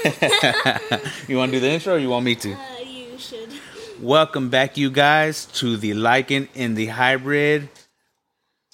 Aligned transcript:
you 1.28 1.36
want 1.36 1.52
to 1.52 1.58
do 1.58 1.60
the 1.60 1.70
intro 1.70 1.94
or 1.94 1.98
you 1.98 2.08
want 2.08 2.24
me 2.24 2.34
to? 2.36 2.52
Uh, 2.52 2.58
you 2.84 3.18
should. 3.18 3.48
Welcome 4.00 4.48
back, 4.48 4.76
you 4.78 4.90
guys, 4.90 5.44
to 5.54 5.76
the 5.76 5.90
Lycan 5.90 6.48
in 6.54 6.74
the 6.74 6.86
Hybrid. 6.86 7.68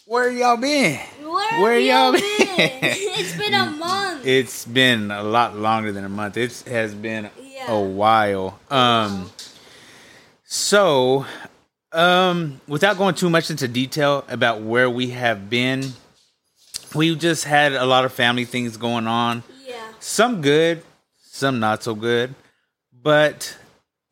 Where 0.07 0.31
y'all 0.31 0.57
been? 0.57 1.01
Where, 1.23 1.63
Where 1.63 1.75
have 1.75 1.83
y'all 1.83 1.89
y'all 2.05 2.13
been? 2.13 2.21
been? 2.57 2.79
it's 2.81 3.37
been 3.37 3.55
a 3.55 3.67
month. 3.71 4.25
It's 4.27 4.65
been 4.67 5.11
a 5.11 5.25
lot 5.25 5.57
longer 5.57 5.91
than 5.91 6.05
a 6.05 6.09
month. 6.09 6.37
It 6.37 6.63
has 6.69 6.95
been 6.95 7.29
Yeah. 7.41 7.73
a 7.73 7.81
while. 7.81 8.59
Um, 8.71 9.31
so, 10.45 11.27
um, 11.93 12.61
without 12.69 12.99
going 12.99 13.17
too 13.17 13.31
much 13.31 13.51
into 13.51 13.67
detail 13.67 14.25
about 14.29 14.61
where 14.63 14.89
we 14.89 15.09
have 15.11 15.51
been, 15.51 15.93
we 16.95 17.17
just 17.17 17.43
had 17.45 17.73
a 17.73 17.85
lot 17.85 18.05
of 18.05 18.13
family 18.13 18.45
things 18.45 18.77
going 18.77 19.09
on. 19.09 19.43
yeah. 19.67 19.89
some 19.99 20.41
good, 20.41 20.83
some 21.37 21.61
not 21.61 21.83
so 21.83 21.95
good. 21.95 22.35
But 22.93 23.57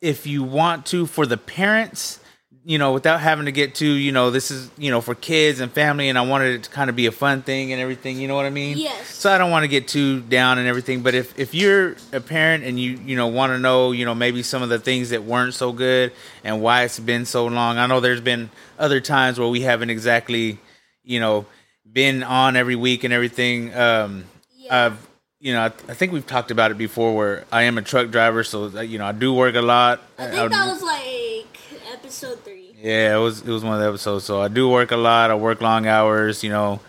if 0.01 0.27
you 0.27 0.43
want 0.43 0.87
to, 0.87 1.07
for 1.07 1.27
the 1.27 1.37
parents, 1.37 2.21
you 2.67 2.79
know, 2.79 2.93
without 2.93 3.21
having 3.21 3.45
to 3.45 3.53
get 3.53 3.75
to, 3.77 3.87
you 3.87 4.11
know, 4.11 4.31
this 4.31 4.51
is, 4.51 4.71
you 4.79 4.91
know, 4.91 5.01
for 5.03 5.15
kids 5.15 5.61
and 5.61 5.71
family, 5.71 6.09
and 6.09 6.17
I 6.17 6.23
wanted 6.23 6.55
it 6.55 6.63
to 6.65 6.71
kind 6.71 6.89
of 6.89 6.97
be 6.97 7.05
a 7.07 7.13
fun 7.13 7.43
thing 7.43 7.73
and 7.73 7.81
everything, 7.81 8.19
you 8.19 8.27
know 8.27 8.35
what 8.37 8.47
I 8.47 8.51
mean? 8.51 8.79
Yes. 8.79 9.07
So 9.09 9.31
I 9.31 9.37
don't 9.37 9.51
want 9.51 9.65
to 9.65 9.69
get 9.69 9.87
too 9.87 10.21
down 10.21 10.59
and 10.59 10.67
everything, 10.67 11.03
but 11.03 11.15
if 11.15 11.39
if 11.39 11.55
you're 11.55 11.97
a 12.13 12.21
parent 12.21 12.65
and 12.65 12.81
you 12.81 12.93
you 13.05 13.17
know 13.17 13.27
want 13.27 13.53
to 13.53 13.59
know, 13.59 13.93
you 13.93 14.07
know, 14.07 14.15
maybe 14.15 14.43
some 14.43 14.63
of 14.63 14.71
the 14.71 14.79
things 14.79 15.11
that 15.11 15.25
weren't 15.25 15.53
so 15.53 15.73
good 15.73 16.13
and 16.43 16.63
why 16.63 16.85
it's 16.85 16.99
been 16.99 17.27
so 17.27 17.47
long. 17.47 17.77
I 17.77 17.87
know 17.87 18.01
there's 18.01 18.23
been 18.23 18.49
other 18.79 19.01
times 19.01 19.39
where 19.39 19.49
we 19.49 19.61
haven't 19.61 19.91
exactly, 19.91 20.59
you 21.03 21.21
know, 21.21 21.45
been 21.91 22.23
on 22.23 22.57
every 22.57 22.77
week 22.77 23.05
and 23.05 23.13
everything. 23.13 23.75
Um, 23.75 24.25
Yeah. 24.57 24.87
I've 24.87 25.07
you 25.45 25.53
know, 25.53 25.61
I, 25.61 25.67
I 25.67 25.95
think 25.95 26.11
we've 26.11 26.27
talked 26.27 26.51
about 26.51 26.71
it 26.71 26.79
before. 26.79 27.15
Where 27.15 27.45
I 27.53 27.65
am 27.65 27.77
a 27.77 27.83
truck 27.83 28.11
driver, 28.11 28.43
so 28.45 28.71
uh, 28.75 28.81
you 28.81 28.97
know, 28.97 29.05
I 29.05 29.13
do 29.13 29.35
work 29.35 29.55
a 29.55 29.61
lot. 29.61 30.01
I 30.19 30.29
think 30.29 30.51
that 30.51 30.67
was 30.67 30.83
like 30.83 31.59
episode 31.93 32.43
three. 32.43 32.75
yeah, 32.81 33.15
it 33.15 33.19
was 33.19 33.43
it 33.43 33.49
was 33.49 33.63
one 33.63 33.75
of 33.75 33.81
the 33.81 33.87
episodes. 33.87 34.25
So 34.25 34.41
I 34.41 34.49
do 34.49 34.71
work 34.71 34.91
a 34.91 34.97
lot. 34.97 35.31
I 35.31 35.35
work 35.35 35.61
long 35.61 35.87
hours. 35.87 36.43
You 36.43 36.49
know, 36.49 36.81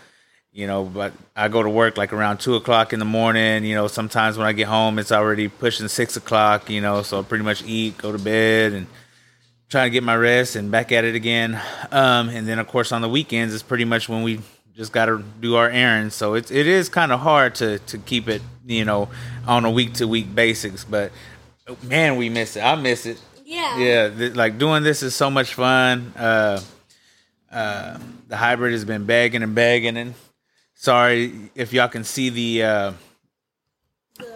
you 0.52 0.66
know, 0.66 0.84
but 0.84 1.12
I 1.36 1.48
go 1.48 1.62
to 1.62 1.68
work 1.68 1.98
like 1.98 2.14
around 2.14 2.38
two 2.38 2.54
o'clock 2.54 2.94
in 2.94 2.98
the 2.98 3.04
morning. 3.04 3.62
You 3.62 3.74
know, 3.74 3.88
sometimes 3.88 4.38
when 4.38 4.46
I 4.46 4.54
get 4.54 4.68
home, 4.68 4.98
it's 4.98 5.12
already 5.12 5.48
pushing 5.48 5.86
six 5.88 6.16
o'clock. 6.16 6.70
You 6.70 6.80
know, 6.80 7.02
so 7.02 7.20
I 7.20 7.24
pretty 7.24 7.44
much 7.44 7.62
eat, 7.62 7.98
go 7.98 8.10
to 8.10 8.18
bed, 8.18 8.72
and 8.72 8.86
try 9.68 9.84
to 9.84 9.90
get 9.90 10.02
my 10.02 10.16
rest, 10.16 10.56
and 10.56 10.70
back 10.70 10.92
at 10.92 11.04
it 11.04 11.14
again. 11.14 11.60
Um, 11.92 12.30
and 12.30 12.48
then 12.48 12.58
of 12.58 12.68
course 12.68 12.90
on 12.90 13.02
the 13.02 13.08
weekends, 13.10 13.52
it's 13.52 13.62
pretty 13.62 13.84
much 13.84 14.08
when 14.08 14.22
we 14.22 14.40
just 14.76 14.92
got 14.92 15.06
to 15.06 15.22
do 15.40 15.56
our 15.56 15.68
errands. 15.70 16.14
So 16.14 16.34
it's 16.34 16.50
it 16.50 16.66
is 16.66 16.88
kind 16.88 17.10
of 17.12 17.20
hard 17.20 17.54
to 17.56 17.78
to 17.78 17.98
keep 17.98 18.28
it, 18.28 18.42
you 18.66 18.84
know, 18.84 19.08
on 19.46 19.64
a 19.64 19.70
week 19.70 19.94
to 19.94 20.06
week 20.06 20.34
basis. 20.34 20.84
But 20.84 21.12
man, 21.82 22.16
we 22.16 22.28
miss 22.28 22.56
it. 22.56 22.60
I 22.60 22.74
miss 22.76 23.06
it 23.06 23.18
Yeah. 23.44 23.78
yeah 23.78 24.08
th- 24.08 24.34
like 24.34 24.58
doing 24.58 24.82
this 24.82 25.02
is 25.02 25.14
so 25.14 25.30
much 25.30 25.54
fun 25.54 26.12
uh 26.16 26.60
uh 27.50 27.98
the 28.28 28.36
hybrid 28.36 28.72
has 28.72 28.84
been 28.84 29.04
begging 29.06 29.42
and 29.42 29.54
begging 29.54 29.96
and 29.96 30.14
sorry 30.74 31.50
if 31.54 31.72
y'all 31.72 31.88
can 31.88 32.04
see 32.04 32.28
the 32.28 32.62
uh 32.62 32.92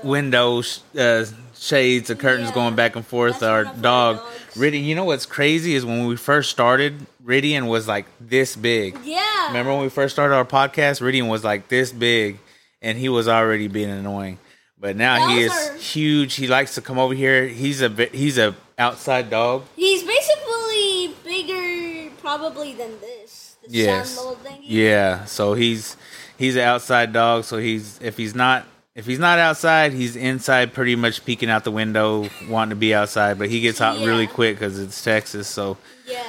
windows 0.03 0.83
uh 0.99 1.25
shades 1.59 2.09
the 2.09 2.15
curtains 2.17 2.49
Yeah. 2.49 2.55
going 2.55 2.75
back 2.75 2.97
and 2.97 3.07
forth 3.07 3.41
That's 3.41 3.43
our 3.43 3.65
one 3.65 3.75
of 3.75 3.77
our 3.77 4.15
dog. 4.15 4.21
Riddy, 4.57 4.79
you 4.79 4.95
know 4.95 5.05
what's 5.05 5.27
crazy 5.27 5.75
is 5.75 5.85
when 5.85 6.07
we 6.07 6.17
first 6.17 6.51
started 6.51 7.07
Ridian 7.25 7.69
was 7.69 7.87
like 7.87 8.07
this 8.19 8.57
big 8.57 8.97
Yeah. 9.05 9.49
remember 9.49 9.73
when 9.73 9.83
we 9.83 9.89
first 9.91 10.15
started 10.15 10.35
our 10.35 10.45
podcast 10.45 11.01
Ridian 11.01 11.29
was 11.29 11.45
like 11.45 11.69
this 11.69 11.93
big 11.93 12.39
and 12.83 12.97
he 12.99 13.09
was 13.09 13.29
already 13.29 13.69
being 13.69 13.91
annoying 13.91 14.39
but 14.79 14.97
now 14.97 15.19
That 15.27 15.35
he 15.37 15.43
is 15.43 15.53
our- 15.53 15.75
huge 15.77 16.35
he 16.35 16.47
likes 16.47 16.75
to 16.77 16.81
come 16.81 16.99
over 16.99 17.15
here 17.15 17.47
he's 17.47 17.83
a 17.83 17.89
he's 18.13 18.39
a 18.39 18.55
outside 18.79 19.29
dog 19.29 19.65
He's 19.77 20.03
basically 20.03 21.15
bigger, 21.25 22.11
probably 22.21 22.73
than 22.75 22.99
this. 23.01 23.57
Yes. 23.69 24.19
Yeah. 24.63 25.27
So 25.27 25.53
he's 25.55 25.97
he's 26.39 26.57
an 26.57 26.63
outside 26.63 27.13
dog. 27.13 27.45
So 27.45 27.59
he's 27.59 27.99
if 28.01 28.17
he's 28.17 28.35
not 28.35 28.67
if 28.95 29.07
he's 29.07 29.19
not 29.19 29.39
outside, 29.39 29.93
he's 29.93 30.17
inside, 30.17 30.73
pretty 30.73 30.97
much 30.97 31.25
peeking 31.25 31.49
out 31.51 31.65
the 31.65 31.71
window, 31.71 32.29
wanting 32.49 32.71
to 32.71 32.77
be 32.77 32.95
outside. 32.95 33.39
But 33.39 33.49
he 33.49 33.61
gets 33.61 33.81
out 33.81 33.99
really 33.99 34.27
quick 34.27 34.57
because 34.57 34.79
it's 34.79 35.03
Texas. 35.03 35.47
So, 35.49 35.77
Yeah. 36.07 36.23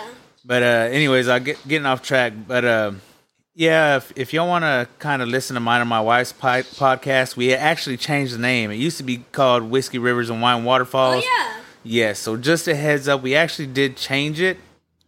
but 0.46 0.62
uh, 0.64 0.90
anyways, 0.92 1.28
I 1.28 1.40
get 1.40 1.68
getting 1.68 1.86
off 1.86 2.02
track. 2.02 2.34
But 2.48 2.64
uh, 2.66 2.92
yeah, 3.56 3.98
if, 3.98 4.14
if 4.16 4.34
y'all 4.34 4.48
want 4.48 4.64
to 4.64 4.88
kind 5.00 5.22
of 5.22 5.28
listen 5.28 5.56
to 5.56 5.60
mine 5.60 5.82
and 5.82 5.90
my 5.90 6.02
wife's 6.02 6.32
pi- 6.34 6.62
podcast, 6.62 7.36
we 7.36 7.54
actually 7.54 7.98
changed 7.98 8.34
the 8.34 8.40
name. 8.40 8.72
It 8.72 8.76
used 8.76 8.98
to 8.98 9.04
be 9.04 9.26
called 9.32 9.64
Whiskey 9.64 9.98
Rivers 9.98 10.30
and 10.30 10.42
Wine 10.42 10.62
Oh 10.62 10.66
Waterfalls. 10.66 11.24
yeah. 11.26 11.54
Yes, 11.84 12.20
so 12.20 12.38
just 12.38 12.68
a 12.68 12.76
heads 12.76 13.08
up, 13.08 13.24
we 13.24 13.34
actually 13.36 13.66
did 13.68 13.98
change 13.98 14.40
it 14.40 14.58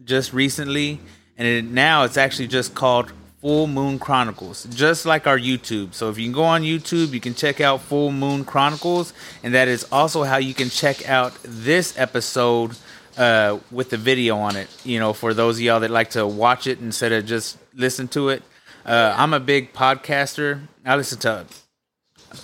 just 0.04 0.34
recently, 0.34 1.00
and 1.38 1.48
it, 1.48 1.66
now 1.66 2.04
it's 2.04 2.18
actually 2.18 2.48
just 2.48 2.74
called 2.74 3.14
Full 3.44 3.68
Moon 3.68 4.00
Chronicles, 4.00 4.64
just 4.74 5.06
like 5.06 5.28
our 5.28 5.38
YouTube. 5.38 5.94
So 5.94 6.10
if 6.10 6.18
you 6.18 6.24
can 6.24 6.32
go 6.32 6.46
on 6.46 6.62
YouTube, 6.62 7.12
you 7.12 7.20
can 7.20 7.36
check 7.36 7.60
out 7.60 7.82
Full 7.82 8.10
Moon 8.10 8.46
Chronicles, 8.46 9.12
and 9.44 9.54
that 9.54 9.68
is 9.68 9.86
also 9.92 10.24
how 10.24 10.38
you 10.38 10.54
can 10.54 10.70
check 10.70 11.10
out 11.10 11.38
this 11.44 12.00
episode 12.00 12.78
uh, 13.18 13.60
with 13.70 13.90
the 13.90 13.98
video 13.98 14.38
on 14.38 14.56
it. 14.56 14.70
You 14.86 14.98
know, 14.98 15.12
for 15.12 15.34
those 15.34 15.58
of 15.58 15.62
y'all 15.62 15.82
that 15.82 15.92
like 15.92 16.12
to 16.12 16.26
watch 16.26 16.68
it 16.68 16.80
instead 16.80 17.12
of 17.12 17.26
just 17.26 17.58
listen 17.76 18.08
to 18.10 18.30
it. 18.30 18.44
Uh, 18.86 19.14
I'm 19.18 19.34
a 19.34 19.42
big 19.42 19.74
podcaster. 19.74 20.62
I 20.86 20.96
listen 20.96 21.20
to 21.20 21.46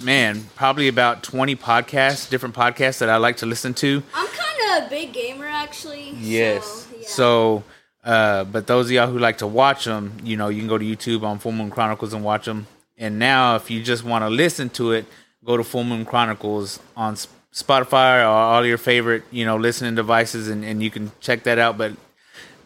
man, 0.04 0.50
probably 0.56 0.90
about 0.90 1.24
20 1.24 1.56
podcasts, 1.56 2.30
different 2.30 2.56
podcasts 2.56 3.00
that 3.00 3.10
I 3.10 3.16
like 3.18 3.38
to 3.38 3.46
listen 3.46 3.74
to. 3.76 4.04
I'm 4.14 4.28
kind 4.28 4.84
of 4.84 4.88
a 4.88 4.90
big 4.90 5.14
gamer, 5.14 5.46
actually. 5.46 6.12
Yes. 6.12 6.66
So, 6.66 6.98
yeah. 7.00 7.08
So, 7.08 7.64
uh, 8.04 8.44
but 8.46 8.68
those 8.68 8.88
of 8.88 8.92
y'all 8.92 9.08
who 9.08 9.20
like 9.20 9.40
to 9.40 9.48
watch 9.48 9.86
them, 9.86 10.18
you 10.24 10.38
know, 10.38 10.50
you 10.50 10.60
can 10.60 10.68
go 10.68 10.78
to 10.78 10.86
YouTube 10.86 11.24
on 11.24 11.40
Full 11.40 11.52
Moon 11.52 11.70
Chronicles 11.70 12.14
and 12.14 12.24
watch 12.24 12.46
them. 12.46 12.68
And 12.98 13.20
now, 13.20 13.56
if 13.56 13.70
you 13.70 13.82
just 13.84 14.04
want 14.04 14.24
to 14.24 14.30
listen 14.30 14.70
to 14.72 14.92
it, 14.92 15.06
go 15.44 15.58
to 15.58 15.64
Full 15.64 15.84
Moon 15.84 16.06
Chronicles 16.06 16.80
on 16.96 17.16
Spotify 17.54 18.22
or 18.24 18.28
all 18.28 18.66
your 18.66 18.78
favorite, 18.78 19.24
you 19.32 19.46
know, 19.46 19.58
listening 19.58 19.96
devices, 19.96 20.48
and, 20.48 20.64
and 20.64 20.82
you 20.84 20.92
can 20.92 21.12
check 21.20 21.44
that 21.44 21.60
out. 21.60 21.78
But 21.78 21.94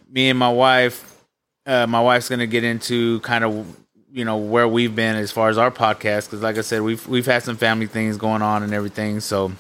me 0.10 0.30
and 0.30 0.38
my 0.38 0.52
wife, 0.52 1.24
uh, 1.66 1.88
my 1.88 2.02
wife's 2.02 2.30
gonna 2.30 2.48
get 2.48 2.64
into 2.64 3.20
kind 3.22 3.44
of 3.44 3.66
you 4.12 4.26
know 4.26 4.38
where 4.38 4.68
we've 4.68 4.96
been 4.96 5.16
as 5.16 5.32
far 5.32 5.50
as 5.50 5.58
our 5.58 5.72
podcast 5.72 6.26
because 6.26 6.42
like 6.44 6.58
i 6.58 6.62
said 6.62 6.84
we've 6.84 7.08
we've 7.08 7.26
had 7.26 7.42
some 7.42 7.58
family 7.58 7.88
things 7.88 8.16
going 8.16 8.44
on 8.44 8.62
and 8.62 8.72
everything 8.72 9.20
so 9.20 9.52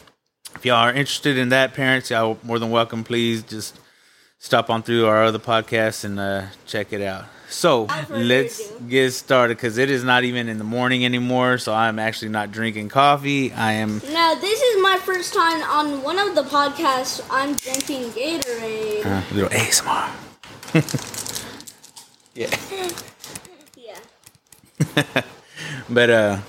if 0.54 0.64
y'all 0.64 0.76
are 0.76 0.92
interested 0.94 1.38
in 1.38 1.50
that 1.50 1.74
parents 1.74 2.12
y'all 2.12 2.38
more 2.44 2.60
than 2.60 2.70
welcome 2.70 3.04
please 3.04 3.42
just 3.42 3.80
stop 4.44 4.70
on 4.70 4.84
through 4.84 5.06
our 5.06 5.24
other 5.24 5.40
podcasts 5.40 6.04
and 6.04 6.20
uh, 6.20 6.44
check 6.66 6.92
it 6.92 7.02
out 7.02 7.24
so 7.48 7.88
let's 8.09 8.70
get 8.90 9.09
started 9.12 9.56
because 9.56 9.78
it 9.78 9.90
is 9.90 10.04
not 10.04 10.26
even 10.26 10.50
in 10.50 10.58
the 10.58 10.66
morning 10.66 11.06
anymore 11.06 11.58
so 11.58 11.74
i'm 11.74 11.98
actually 11.98 12.28
not 12.28 12.52
drinking 12.52 12.90
coffee 12.90 13.54
i 13.54 13.72
am 13.72 14.02
Now, 14.12 14.36
this 14.36 14.62
is 14.62 14.81
my 14.84 14.98
first 15.02 15.34
time 15.34 15.62
on 15.64 16.04
one 16.04 16.20
of 16.20 16.36
the 16.36 16.42
podcasts. 16.44 17.26
I'm 17.31 17.56
drinking 17.56 18.09
Gatorade. 18.12 19.06
uh, 19.06 19.22
little 19.34 19.50
asmr 19.50 20.09
yeah 22.36 22.50
Yeah. 23.78 24.00
but 25.90 26.10
uh 26.10 26.40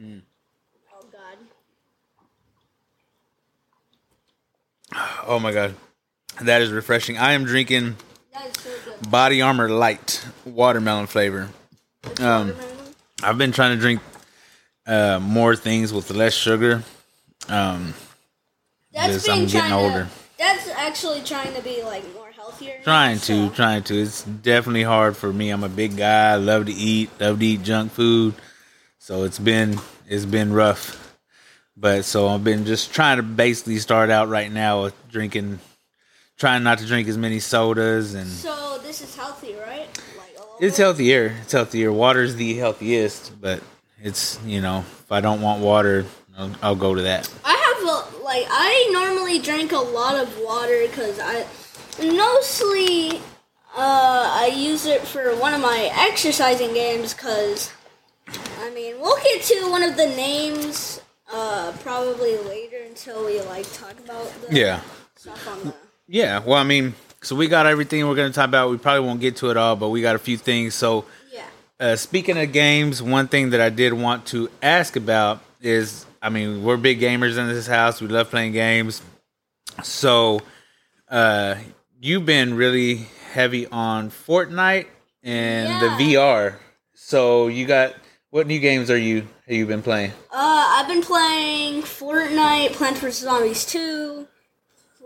Oh 0.00 1.04
God. 1.10 1.38
oh 5.26 5.38
my 5.40 5.52
god 5.52 5.74
that 6.42 6.62
is 6.62 6.70
refreshing 6.70 7.18
i 7.18 7.32
am 7.32 7.44
drinking 7.44 7.96
so 8.58 8.70
body 9.08 9.42
armor 9.42 9.68
light 9.68 10.24
watermelon 10.44 11.06
flavor 11.06 11.48
um 12.20 12.48
Watermelon. 12.48 12.68
I've 13.22 13.36
been 13.38 13.50
trying 13.50 13.76
to 13.76 13.80
drink 13.80 14.00
uh, 14.86 15.18
more 15.20 15.56
things 15.56 15.92
with 15.92 16.10
less 16.10 16.34
sugar. 16.34 16.82
Um, 17.48 17.94
That's 18.92 19.28
I'm 19.28 19.40
getting 19.46 19.50
trying 19.60 19.72
older. 19.72 20.04
To, 20.04 20.10
that's 20.38 20.68
actually 20.68 21.22
trying 21.22 21.52
to 21.54 21.62
be 21.62 21.82
like 21.82 22.04
more 22.14 22.30
healthier. 22.30 22.78
trying 22.84 23.18
to, 23.18 23.48
so- 23.48 23.54
trying 23.54 23.82
to. 23.84 24.00
It's 24.00 24.22
definitely 24.22 24.84
hard 24.84 25.16
for 25.16 25.32
me. 25.32 25.50
I'm 25.50 25.64
a 25.64 25.68
big 25.68 25.96
guy. 25.96 26.32
I 26.32 26.36
love 26.36 26.66
to 26.66 26.72
eat. 26.72 27.10
Love 27.20 27.40
to 27.40 27.46
eat 27.46 27.62
junk 27.62 27.92
food. 27.92 28.34
So 28.98 29.24
it's 29.24 29.38
been 29.38 29.78
it's 30.06 30.24
been 30.24 30.52
rough. 30.52 31.16
But 31.76 32.04
so 32.04 32.28
I've 32.28 32.44
been 32.44 32.64
just 32.66 32.92
trying 32.92 33.16
to 33.16 33.22
basically 33.22 33.78
start 33.78 34.10
out 34.10 34.28
right 34.28 34.50
now 34.50 34.82
with 34.84 35.08
drinking, 35.10 35.58
trying 36.38 36.62
not 36.62 36.78
to 36.78 36.86
drink 36.86 37.08
as 37.08 37.18
many 37.18 37.40
sodas 37.40 38.14
and 38.14 38.28
So 38.28 38.78
this 38.82 39.00
is 39.02 39.14
healthy, 39.16 39.54
right? 39.56 39.88
Like 40.16 40.36
it's 40.60 40.76
healthier. 40.76 41.34
It's 41.42 41.52
healthier. 41.52 41.92
Water's 41.92 42.36
the 42.36 42.54
healthiest, 42.54 43.40
but 43.40 43.62
it's 44.02 44.38
you 44.44 44.60
know 44.60 44.78
if 44.80 45.12
I 45.12 45.20
don't 45.20 45.40
want 45.42 45.60
water, 45.62 46.06
I'll, 46.36 46.52
I'll 46.62 46.76
go 46.76 46.94
to 46.94 47.02
that. 47.02 47.28
I 47.44 47.52
have 47.52 47.82
a 47.82 48.22
like 48.24 48.46
I 48.50 48.88
normally 48.92 49.38
drink 49.40 49.72
a 49.72 49.76
lot 49.78 50.14
of 50.16 50.28
water 50.40 50.86
because 50.88 51.18
I 51.20 51.44
mostly 52.00 53.18
uh, 53.76 54.30
I 54.42 54.52
use 54.54 54.86
it 54.86 55.02
for 55.02 55.34
one 55.36 55.54
of 55.54 55.60
my 55.60 55.90
exercising 55.94 56.72
games 56.74 57.14
because 57.14 57.70
I 58.60 58.70
mean 58.70 59.00
we'll 59.00 59.20
get 59.22 59.42
to 59.42 59.70
one 59.70 59.82
of 59.82 59.96
the 59.96 60.06
names 60.06 61.00
uh, 61.32 61.72
probably 61.82 62.36
later 62.38 62.78
until 62.86 63.24
we 63.26 63.40
like 63.42 63.70
talk 63.72 63.98
about 63.98 64.30
the 64.46 64.56
Yeah. 64.56 64.80
stuff 65.16 65.46
on 65.48 65.64
the. 65.64 65.74
Yeah. 66.08 66.40
Well, 66.40 66.58
I 66.58 66.64
mean, 66.64 66.94
so 67.22 67.36
we 67.36 67.46
got 67.48 67.66
everything 67.66 68.06
we're 68.08 68.14
going 68.14 68.30
to 68.32 68.34
talk 68.34 68.48
about. 68.48 68.70
We 68.70 68.78
probably 68.78 69.06
won't 69.06 69.20
get 69.20 69.36
to 69.36 69.50
it 69.50 69.56
all, 69.56 69.76
but 69.76 69.90
we 69.90 70.00
got 70.02 70.16
a 70.16 70.18
few 70.18 70.36
things. 70.38 70.74
So, 70.74 71.04
Yeah. 71.32 71.44
uh, 71.78 71.96
speaking 71.96 72.38
of 72.38 72.50
games, 72.52 73.02
one 73.02 73.28
thing 73.28 73.50
that 73.50 73.60
I 73.60 73.68
did 73.68 73.92
want 73.92 74.26
to 74.28 74.48
ask 74.62 74.96
about 74.96 75.40
is, 75.60 76.06
I 76.22 76.30
mean, 76.30 76.64
we're 76.64 76.76
big 76.76 77.00
gamers 77.00 77.36
in 77.36 77.46
this 77.48 77.66
house. 77.66 78.00
We 78.00 78.08
love 78.08 78.30
playing 78.30 78.52
games. 78.52 79.02
So, 79.82 80.40
uh, 81.10 81.56
you've 82.00 82.24
been 82.26 82.54
really 82.54 83.06
heavy 83.32 83.66
on 83.66 84.10
Fortnite 84.10 84.86
and 85.22 85.68
Yeah. 85.68 85.80
the 85.80 85.88
VR. 86.14 86.58
So, 86.94 87.48
you 87.48 87.66
got 87.66 87.94
what 88.30 88.46
new 88.46 88.58
games 88.60 88.90
are 88.90 88.98
you 88.98 89.26
have 89.46 89.56
you 89.56 89.66
been 89.66 89.82
playing? 89.82 90.12
Uh, 90.32 90.66
I've 90.76 90.88
been 90.88 91.02
playing 91.02 91.82
Fortnite, 91.82 92.72
Plants 92.74 93.00
vs 93.00 93.24
Zombies 93.24 93.64
2, 93.64 94.26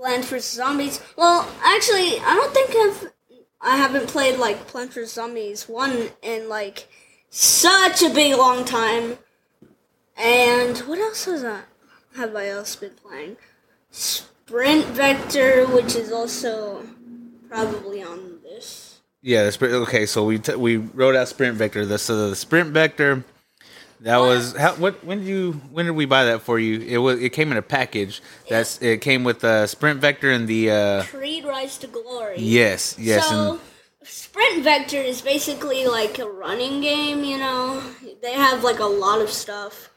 Plants 0.02 0.28
vs 0.28 0.54
Zombies. 0.56 1.00
Well, 1.16 1.49
actually, 1.62 2.19
I 2.19 2.34
don't 2.34 2.52
think 2.52 2.70
I've 2.75 3.12
I 3.60 3.76
haven't 3.76 4.08
played 4.08 4.37
like 4.37 4.66
Plants 4.66 4.96
vs 4.96 5.12
Zombies 5.12 5.69
1 5.69 6.10
in 6.22 6.49
like 6.49 6.88
such 7.31 8.02
a 8.02 8.10
big 8.10 8.37
long 8.37 8.64
time. 8.64 9.19
And 10.16 10.76
what 10.78 10.99
else 10.99 11.26
has 11.26 11.44
I 11.44 11.60
have 12.16 12.34
I 12.34 12.49
else 12.49 12.75
been 12.75 12.94
playing? 12.94 13.37
Sprint 13.93 14.87
Vector, 14.87 15.69
which 15.69 15.94
is 15.94 16.10
also 16.10 16.84
probably 17.49 18.02
on 18.02 18.40
this. 18.43 19.02
Yeah, 19.20 19.44
the 19.44 19.52
sprint. 19.52 19.72
Okay, 19.72 20.04
so 20.06 20.25
we 20.25 20.40
t- 20.40 20.56
we 20.56 20.78
wrote 20.78 21.14
out 21.14 21.28
Sprint 21.28 21.56
Vector. 21.56 21.87
The 21.87 21.96
so 21.96 22.28
the 22.28 22.34
Sprint 22.34 22.70
Vector. 22.70 23.22
That 24.02 24.19
was 24.19 24.56
how. 24.56 24.75
What 24.75 25.04
when 25.04 25.19
did 25.20 25.28
you 25.28 25.52
when 25.70 25.87
did 25.87 25.93
we 25.93 26.06
buy 26.06 26.25
that 26.25 26.43
for 26.43 26.58
you? 26.58 26.81
It 26.81 26.99
was 26.99 27.20
it 27.20 27.31
came 27.31 27.50
in 27.52 27.58
a 27.58 27.62
package. 27.62 28.20
That's 28.49 28.81
it 28.82 29.00
came 29.00 29.22
with 29.25 29.40
the 29.40 29.66
Sprint 29.66 30.00
Vector 30.00 30.31
and 30.31 30.46
the 30.49 30.70
uh 30.70 31.02
Creed 31.04 31.44
Rise 31.44 31.78
to 31.78 31.87
Glory. 31.87 32.34
yes 32.38 32.96
yes 32.99 33.28
So, 33.28 33.52
and 33.52 33.60
Sprint 34.08 34.64
Vector 34.64 34.96
is 34.96 35.22
basically 35.22 35.87
like 35.87 36.19
a 36.19 36.26
running 36.28 36.81
game, 36.81 37.22
you 37.22 37.38
know? 37.38 37.81
They 38.20 38.32
have 38.32 38.64
like 38.64 38.81
a 38.81 38.84
lot 38.87 39.20
of 39.20 39.31
stuff. 39.31 39.90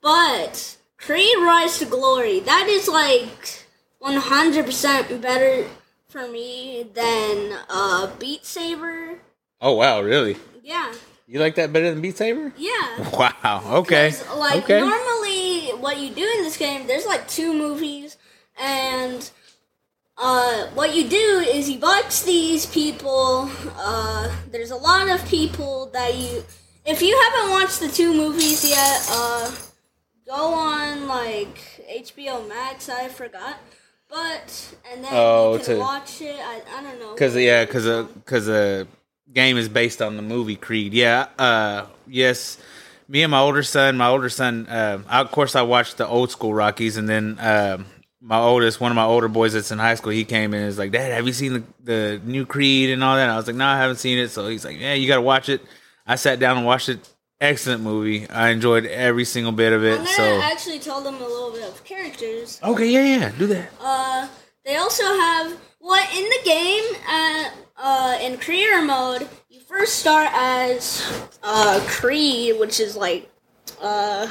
But 0.00 0.78
Creed 0.96 1.36
Rise 1.40 1.78
to 1.80 1.84
Glory, 1.86 2.40
that 2.40 2.66
is 2.68 2.88
like 2.88 3.66
100% 4.02 5.20
better 5.20 5.66
for 6.08 6.26
me 6.28 6.86
than 6.94 7.58
uh, 7.68 8.10
Beat 8.18 8.44
Saber. 8.46 9.18
oh 9.60 9.74
wow 9.74 10.00
really 10.00 10.36
Yeah, 10.62 10.92
you 11.30 11.38
like 11.40 11.54
that 11.54 11.72
better 11.72 11.90
than 11.90 12.00
Beat 12.02 12.16
Saber? 12.16 12.52
yeah. 12.56 13.10
Wow 13.18 13.62
okay 13.82 14.10
'Cause, 14.10 14.36
Like 14.36 14.64
okay 14.64 14.80
normally, 14.80 15.70
what 15.84 15.96
you 15.98 16.10
do 16.14 16.26
in 16.36 16.42
this 16.44 16.56
game, 16.56 16.86
there's 16.86 17.06
like 17.06 17.28
two 17.28 17.52
movies, 17.54 18.16
and 18.60 19.30
uh, 20.18 20.66
what 20.74 20.94
you 20.94 21.08
do 21.08 21.26
is 21.56 21.70
you 21.70 21.78
box 21.78 22.22
these 22.22 22.66
people. 22.66 23.48
Uh, 23.76 24.30
there's 24.50 24.70
a 24.70 24.76
lot 24.76 25.08
of 25.08 25.24
people 25.28 25.86
that 25.94 26.14
you. 26.14 26.44
If 26.84 27.00
you 27.02 27.18
haven't 27.24 27.50
watched 27.52 27.80
the 27.80 27.88
two 27.88 28.12
movies 28.12 28.68
yet, 28.68 28.98
uh, 29.10 29.50
go 30.26 30.52
on 30.52 31.06
like 31.08 31.56
HBO 32.04 32.46
Max. 32.48 32.88
I 32.90 33.08
forgot, 33.08 33.56
but 34.10 34.74
and 34.92 35.02
then 35.04 35.10
Oh, 35.12 35.54
you 35.54 35.58
can 35.60 35.74
to- 35.76 35.80
watch 35.80 36.20
it. 36.20 36.36
I, 36.38 36.60
I 36.76 36.82
don't 36.82 36.98
know. 37.00 37.12
Because 37.14 37.34
yeah, 37.36 37.64
because 37.64 37.86
because 38.16 38.46
the 38.46 38.86
game 39.32 39.56
is 39.56 39.68
based 39.68 40.00
on 40.02 40.16
the 40.16 40.22
movie 40.22 40.56
Creed. 40.56 40.92
Yeah. 40.92 41.26
Uh. 41.38 41.86
Yes. 42.06 42.58
Me 43.08 43.22
and 43.22 43.30
my 43.30 43.40
older 43.40 43.62
son. 43.62 43.96
My 43.96 44.08
older 44.08 44.28
son. 44.28 44.66
Uh, 44.68 45.02
I, 45.08 45.20
of 45.20 45.30
course, 45.32 45.56
I 45.56 45.62
watched 45.62 45.96
the 45.96 46.06
old 46.06 46.30
school 46.30 46.54
Rockies, 46.54 46.96
and 46.96 47.08
then 47.08 47.36
um 47.40 47.86
my 48.22 48.38
oldest, 48.38 48.80
one 48.80 48.92
of 48.92 48.96
my 48.96 49.04
older 49.04 49.28
boys 49.28 49.54
that's 49.54 49.70
in 49.70 49.78
high 49.78 49.94
school, 49.94 50.12
he 50.12 50.24
came 50.26 50.52
in 50.52 50.60
and 50.60 50.66
was 50.66 50.78
like, 50.78 50.92
"Dad, 50.92 51.12
have 51.12 51.26
you 51.26 51.32
seen 51.32 51.54
the 51.54 51.62
the 51.82 52.20
new 52.24 52.44
Creed 52.46 52.90
and 52.90 53.02
all 53.02 53.16
that?" 53.16 53.28
I 53.30 53.36
was 53.36 53.46
like, 53.46 53.56
"No, 53.56 53.64
I 53.66 53.78
haven't 53.78 53.96
seen 53.96 54.18
it." 54.18 54.28
So 54.30 54.46
he's 54.48 54.64
like, 54.64 54.78
"Yeah, 54.78 54.92
you 54.94 55.08
got 55.08 55.16
to 55.16 55.22
watch 55.22 55.48
it." 55.48 55.62
I 56.06 56.16
sat 56.16 56.38
down 56.38 56.56
and 56.58 56.66
watched 56.66 56.88
it. 56.88 57.08
Excellent 57.40 57.82
movie. 57.82 58.28
I 58.28 58.50
enjoyed 58.50 58.84
every 58.84 59.24
single 59.24 59.52
bit 59.52 59.72
of 59.72 59.80
I'm 59.82 59.88
it. 59.88 59.96
gonna 59.96 60.08
So 60.08 60.40
actually 60.42 60.78
tell 60.78 61.00
them 61.00 61.14
a 61.14 61.26
little 61.26 61.52
bit 61.52 61.66
of 61.66 61.82
characters. 61.84 62.60
okay, 62.62 62.86
yeah, 62.90 63.04
yeah, 63.04 63.32
do 63.38 63.46
that. 63.46 63.70
Uh, 63.80 64.28
they 64.66 64.76
also 64.76 65.02
have 65.04 65.58
what 65.78 66.06
in 66.14 66.22
the 66.22 66.40
game 66.44 66.84
at 67.08 67.54
uh 67.80 68.18
in 68.20 68.36
creator 68.38 68.82
mode. 68.82 69.28
You 69.48 69.60
first 69.60 69.98
start 70.00 70.28
as 70.32 71.02
uh 71.42 71.80
Creed, 71.88 72.58
which 72.60 72.80
is 72.80 72.96
like 72.96 73.30
uh 73.80 74.28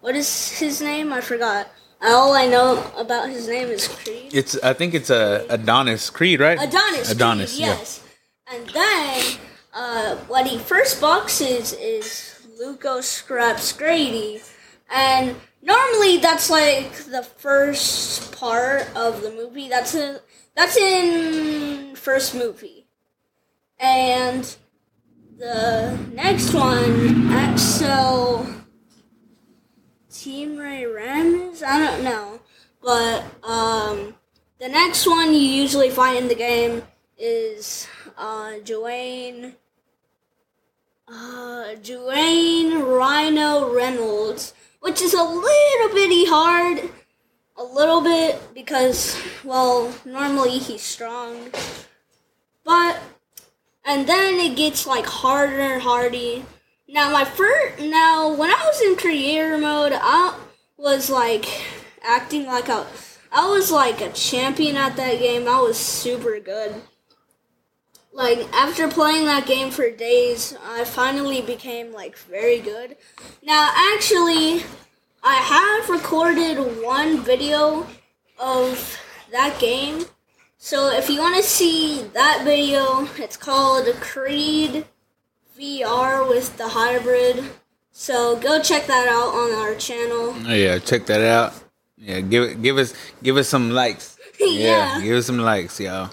what 0.00 0.14
is 0.14 0.58
his 0.58 0.80
name? 0.80 1.12
I 1.12 1.20
forgot. 1.20 1.68
All 2.00 2.32
I 2.32 2.46
know 2.46 2.88
about 2.96 3.28
his 3.28 3.48
name 3.48 3.68
is 3.68 3.88
Creed. 3.88 4.30
It's 4.32 4.58
I 4.62 4.72
think 4.72 4.94
it's 4.94 5.10
a 5.10 5.44
Adonis 5.50 6.10
Creed, 6.10 6.40
right? 6.40 6.58
Adonis. 6.60 7.10
Adonis. 7.10 7.50
Creed, 7.50 7.66
yes. 7.66 8.04
And 8.50 8.68
then 8.68 9.22
uh, 9.74 10.16
what 10.28 10.46
he 10.46 10.58
first 10.58 11.00
boxes 11.00 11.72
is 11.74 12.46
Luco 12.58 13.00
Scraps 13.00 13.72
Grady, 13.72 14.40
and 14.90 15.36
normally 15.62 16.18
that's 16.18 16.48
like 16.48 16.92
the 16.92 17.22
first 17.22 18.32
part 18.32 18.88
of 18.96 19.20
the 19.22 19.30
movie. 19.30 19.68
That's 19.68 19.94
in 19.94 20.18
that's 20.54 20.76
in 20.76 21.94
first 21.96 22.34
movie, 22.34 22.77
and 23.78 24.56
the 25.36 25.98
next 26.12 26.54
one, 26.54 27.30
Axel 27.32 28.46
Team 30.12 30.56
Ray 30.56 30.86
Rams. 30.86 31.62
I 31.62 31.78
don't 31.78 32.04
know, 32.04 32.40
but 32.82 33.24
um. 33.42 34.14
The 34.60 34.68
next 34.68 35.06
one 35.06 35.32
you 35.34 35.38
usually 35.38 35.88
find 35.88 36.18
in 36.18 36.26
the 36.26 36.34
game 36.34 36.82
is 37.16 37.86
uh, 38.16 38.58
Joanne. 38.64 39.54
Uh, 41.06 41.76
Joanne 41.76 42.82
Rhino 42.82 43.72
Reynolds, 43.72 44.54
which 44.80 45.00
is 45.00 45.14
a 45.14 45.22
little 45.22 45.94
bitty 45.94 46.24
hard, 46.26 46.90
a 47.56 47.62
little 47.62 48.00
bit 48.00 48.40
because, 48.52 49.16
well, 49.44 49.94
normally 50.04 50.58
he's 50.58 50.82
strong, 50.82 51.52
but 52.64 52.98
and 53.88 54.06
then 54.06 54.34
it 54.38 54.54
gets 54.54 54.86
like 54.86 55.06
harder 55.06 55.60
and 55.60 55.82
hardy. 55.82 56.44
Now 56.86 57.10
my 57.10 57.24
first, 57.24 57.80
now 57.80 58.28
when 58.28 58.50
I 58.50 58.62
was 58.66 58.82
in 58.82 58.96
creator 58.96 59.56
mode, 59.56 59.92
I 59.94 60.38
was 60.76 61.08
like 61.08 61.46
acting 62.02 62.46
like 62.46 62.68
a 62.68 62.86
I 63.32 63.48
was 63.48 63.72
like 63.72 64.02
a 64.02 64.12
champion 64.12 64.76
at 64.76 64.96
that 64.96 65.18
game. 65.18 65.48
I 65.48 65.60
was 65.60 65.78
super 65.78 66.38
good. 66.38 66.74
Like 68.12 68.40
after 68.52 68.88
playing 68.88 69.24
that 69.24 69.46
game 69.46 69.70
for 69.70 69.90
days, 69.90 70.54
I 70.62 70.84
finally 70.84 71.40
became 71.40 71.90
like 71.90 72.18
very 72.18 72.60
good. 72.60 72.94
Now 73.42 73.72
actually, 73.74 74.64
I 75.22 75.36
have 75.36 75.88
recorded 75.88 76.84
one 76.84 77.22
video 77.22 77.86
of 78.38 78.98
that 79.32 79.58
game. 79.58 80.04
So 80.60 80.90
if 80.92 81.08
you 81.08 81.20
want 81.20 81.36
to 81.36 81.42
see 81.42 82.02
that 82.14 82.42
video, 82.44 83.08
it's 83.16 83.36
called 83.36 83.86
Creed 84.00 84.84
VR 85.58 86.28
with 86.28 86.56
the 86.56 86.68
hybrid. 86.68 87.44
So 87.92 88.36
go 88.38 88.60
check 88.60 88.86
that 88.86 89.06
out 89.08 89.34
on 89.34 89.52
our 89.52 89.74
channel. 89.76 90.34
Oh, 90.46 90.52
yeah, 90.54 90.78
check 90.78 91.06
that 91.06 91.20
out. 91.22 91.54
Yeah, 91.96 92.20
give 92.20 92.42
it, 92.44 92.62
give 92.62 92.76
us, 92.78 92.92
give 93.22 93.36
us 93.36 93.48
some 93.48 93.70
likes. 93.70 94.16
Yeah, 94.40 94.98
Yeah. 94.98 95.00
give 95.02 95.16
us 95.16 95.26
some 95.26 95.38
likes, 95.38 95.80
y'all. 95.80 96.10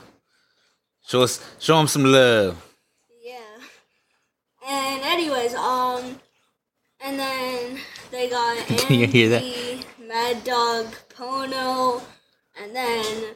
Show 1.05 1.21
us, 1.21 1.39
show 1.59 1.77
them 1.77 1.87
some 1.87 2.05
love. 2.05 2.57
Yeah. 3.23 3.37
And 4.67 5.01
anyways, 5.03 5.53
um, 5.53 6.19
and 7.01 7.19
then 7.19 7.77
they 8.09 8.27
got 8.29 8.57
Can 8.67 8.99
you 8.99 9.05
hear 9.05 9.29
that? 9.29 9.43
Andy, 9.43 9.85
Mad 10.07 10.43
Dog, 10.43 10.87
Pono, 11.15 12.01
and 12.59 12.75
then, 12.75 13.35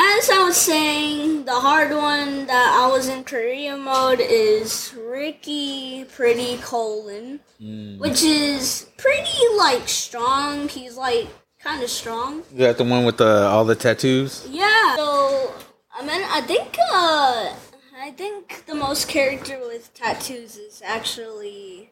as 0.00 0.30
I 0.30 0.44
was 0.44 0.56
saying, 0.56 1.44
the 1.44 1.52
hard 1.60 1.90
one 1.92 2.46
that 2.46 2.78
I 2.82 2.90
was 2.90 3.08
in 3.08 3.24
career 3.24 3.76
mode 3.76 4.20
is 4.20 4.94
Ricky 4.96 6.04
Pretty 6.04 6.56
Conlan, 6.58 7.40
Mm. 7.60 7.98
which 7.98 8.22
is 8.22 8.86
pretty 8.96 9.44
like 9.58 9.86
strong. 9.88 10.68
He's 10.68 10.96
like 10.96 11.28
kind 11.62 11.82
of 11.82 11.90
strong. 11.90 12.40
Is 12.52 12.58
that 12.58 12.78
the 12.78 12.84
one 12.84 13.04
with 13.04 13.18
the 13.18 13.46
all 13.52 13.64
the 13.66 13.74
tattoos? 13.76 14.46
Yeah. 14.48 14.96
So 14.96 15.52
I 15.94 16.00
mean, 16.06 16.22
I 16.24 16.40
think 16.40 16.76
uh, 16.92 17.52
I 18.00 18.10
think 18.16 18.64
the 18.66 18.74
most 18.74 19.08
character 19.08 19.58
with 19.58 19.92
tattoos 19.92 20.56
is 20.56 20.80
actually 20.84 21.90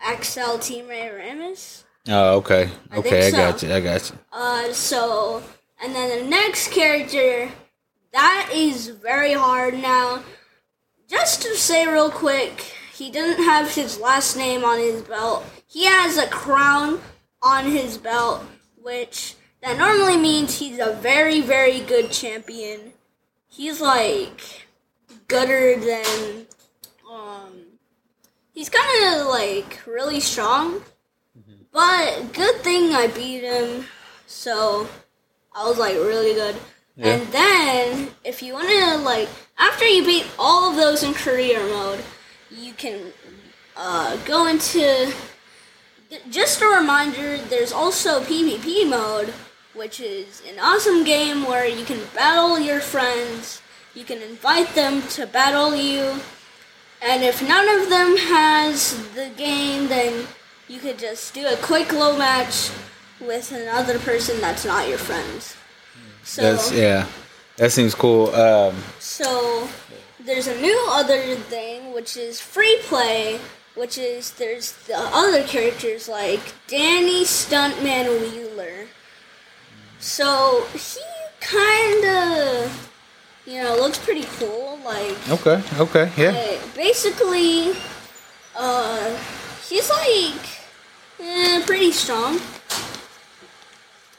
Axel 0.00 0.58
Team 0.58 0.88
Ray 0.88 1.08
Ramis. 1.14 1.84
Oh, 2.08 2.38
okay, 2.38 2.70
I 2.90 2.96
okay, 2.96 3.28
I 3.28 3.30
got 3.30 3.62
you, 3.62 3.72
I 3.72 3.80
got 3.80 4.10
you. 4.10 4.18
Uh, 4.32 4.72
so 4.72 5.42
and 5.82 5.94
then 5.94 6.24
the 6.24 6.30
next 6.30 6.72
character 6.72 7.50
that 8.12 8.50
is 8.52 8.88
very 8.88 9.32
hard 9.32 9.74
now. 9.74 10.22
Just 11.08 11.42
to 11.42 11.56
say 11.56 11.86
real 11.86 12.10
quick, 12.10 12.60
he 12.92 13.10
doesn't 13.10 13.42
have 13.42 13.72
his 13.72 13.98
last 14.00 14.36
name 14.36 14.64
on 14.64 14.78
his 14.78 15.02
belt. 15.02 15.44
He 15.66 15.84
has 15.84 16.16
a 16.16 16.26
crown 16.26 17.00
on 17.42 17.66
his 17.66 17.98
belt, 17.98 18.44
which 18.80 19.36
that 19.62 19.78
normally 19.78 20.16
means 20.16 20.58
he's 20.58 20.78
a 20.78 20.92
very, 20.94 21.40
very 21.40 21.80
good 21.80 22.10
champion. 22.10 22.92
He's 23.48 23.80
like 23.80 24.66
gooder 25.28 25.76
than 25.76 26.46
um 27.08 27.52
he's 28.52 28.68
kind 28.68 29.14
of 29.14 29.26
like 29.28 29.80
really 29.86 30.20
strong. 30.20 30.82
But 31.72 32.32
good 32.32 32.56
thing 32.62 32.92
I 32.92 33.06
beat 33.06 33.44
him. 33.44 33.84
So 34.26 34.88
I 35.60 35.68
was 35.68 35.76
like 35.76 35.94
really 35.94 36.32
good. 36.32 36.56
Yeah. 36.96 37.08
And 37.08 37.32
then 37.32 38.08
if 38.24 38.42
you 38.42 38.54
want 38.54 38.68
to 38.68 38.96
like 39.04 39.28
after 39.58 39.84
you 39.84 40.04
beat 40.06 40.26
all 40.38 40.70
of 40.70 40.76
those 40.76 41.02
in 41.02 41.12
career 41.12 41.60
mode, 41.60 42.00
you 42.50 42.72
can 42.72 43.12
uh, 43.76 44.16
go 44.24 44.46
into 44.46 45.12
just 46.30 46.62
a 46.62 46.66
reminder 46.66 47.36
there's 47.36 47.72
also 47.72 48.22
PvP 48.22 48.88
mode, 48.88 49.34
which 49.74 50.00
is 50.00 50.42
an 50.50 50.58
awesome 50.58 51.04
game 51.04 51.44
where 51.44 51.66
you 51.66 51.84
can 51.84 52.00
battle 52.14 52.58
your 52.58 52.80
friends, 52.80 53.60
you 53.94 54.04
can 54.04 54.22
invite 54.22 54.74
them 54.74 55.02
to 55.08 55.26
battle 55.26 55.76
you, 55.76 56.20
and 57.02 57.22
if 57.22 57.46
none 57.46 57.68
of 57.80 57.90
them 57.90 58.16
has 58.16 58.96
the 59.14 59.30
game, 59.36 59.88
then 59.88 60.26
you 60.68 60.80
could 60.80 60.98
just 60.98 61.34
do 61.34 61.46
a 61.46 61.56
quick 61.56 61.92
low 61.92 62.16
match 62.16 62.70
with 63.20 63.52
another 63.52 63.98
person 63.98 64.40
that's 64.40 64.64
not 64.64 64.88
your 64.88 64.98
friends. 64.98 65.56
So, 66.24 66.42
That's 66.42 66.72
yeah. 66.72 67.06
That 67.56 67.72
seems 67.72 67.94
cool. 67.94 68.34
Um, 68.34 68.76
so 68.98 69.68
there's 70.18 70.46
a 70.46 70.60
new 70.60 70.86
other 70.88 71.34
thing 71.34 71.92
which 71.92 72.16
is 72.16 72.40
free 72.40 72.78
play, 72.84 73.38
which 73.74 73.98
is 73.98 74.30
there's 74.32 74.72
the 74.86 74.96
other 74.96 75.42
characters 75.42 76.08
like 76.08 76.40
Danny 76.66 77.24
Stuntman 77.24 78.20
Wheeler. 78.20 78.86
So 79.98 80.66
he 80.72 81.00
kind 81.40 82.04
of, 82.06 82.92
you 83.44 83.62
know, 83.62 83.76
looks 83.76 83.98
pretty 83.98 84.26
cool. 84.38 84.78
Like 84.82 85.28
okay, 85.28 85.62
okay, 85.78 86.10
yeah. 86.16 86.58
basically, 86.74 87.72
uh, 88.56 89.16
he's 89.68 89.90
like 89.90 90.46
eh, 91.20 91.62
pretty 91.66 91.92
strong. 91.92 92.40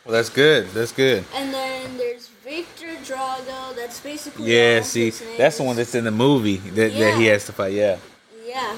Well, 0.06 0.14
that's 0.14 0.30
good. 0.30 0.68
That's 0.70 0.92
good. 0.92 1.24
And 1.36 1.54
then 1.54 1.98
there's 1.98 2.28
Viktor 2.28 2.96
Drago. 3.06 3.76
That's 3.76 4.00
basically 4.00 4.52
Yeah, 4.56 4.82
see, 4.82 5.12
that's 5.38 5.58
the 5.58 5.64
one 5.64 5.76
that's 5.76 5.94
in 5.94 6.04
the 6.06 6.12
movie 6.12 6.58
that, 6.58 6.94
that 6.94 7.18
he 7.20 7.26
has 7.28 7.46
to 7.46 7.52
fight. 7.54 7.74
Yeah. 7.74 7.98
Yeah. 8.46 8.78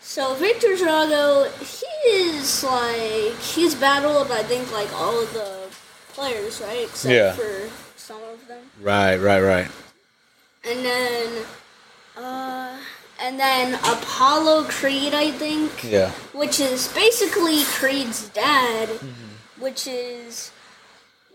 So 0.00 0.34
Viktor 0.34 0.68
Drago, 0.68 1.50
he 1.60 1.86
is 2.10 2.62
like 2.62 3.38
he's 3.40 3.74
battled 3.74 4.30
I 4.30 4.42
think 4.42 4.70
like 4.72 4.92
all 4.94 5.20
of 5.22 5.32
the 5.32 5.66
players, 6.12 6.60
right? 6.60 6.84
Except 6.84 7.12
Yeah. 7.12 7.32
for 7.32 7.70
some 7.96 8.22
of 8.32 8.46
them. 8.46 8.62
Right, 8.80 9.16
right, 9.16 9.40
right. 9.40 9.68
And 10.64 10.84
then 10.84 11.44
uh 12.16 12.76
and 13.20 13.38
then 13.40 13.74
Apollo 13.74 14.64
Creed 14.64 15.14
I 15.14 15.30
think. 15.32 15.84
Yeah. 15.84 16.10
Which 16.32 16.60
is 16.60 16.88
basically 16.92 17.64
Creed's 17.64 18.28
dad, 18.28 18.88
which 19.58 19.86
is 19.86 20.50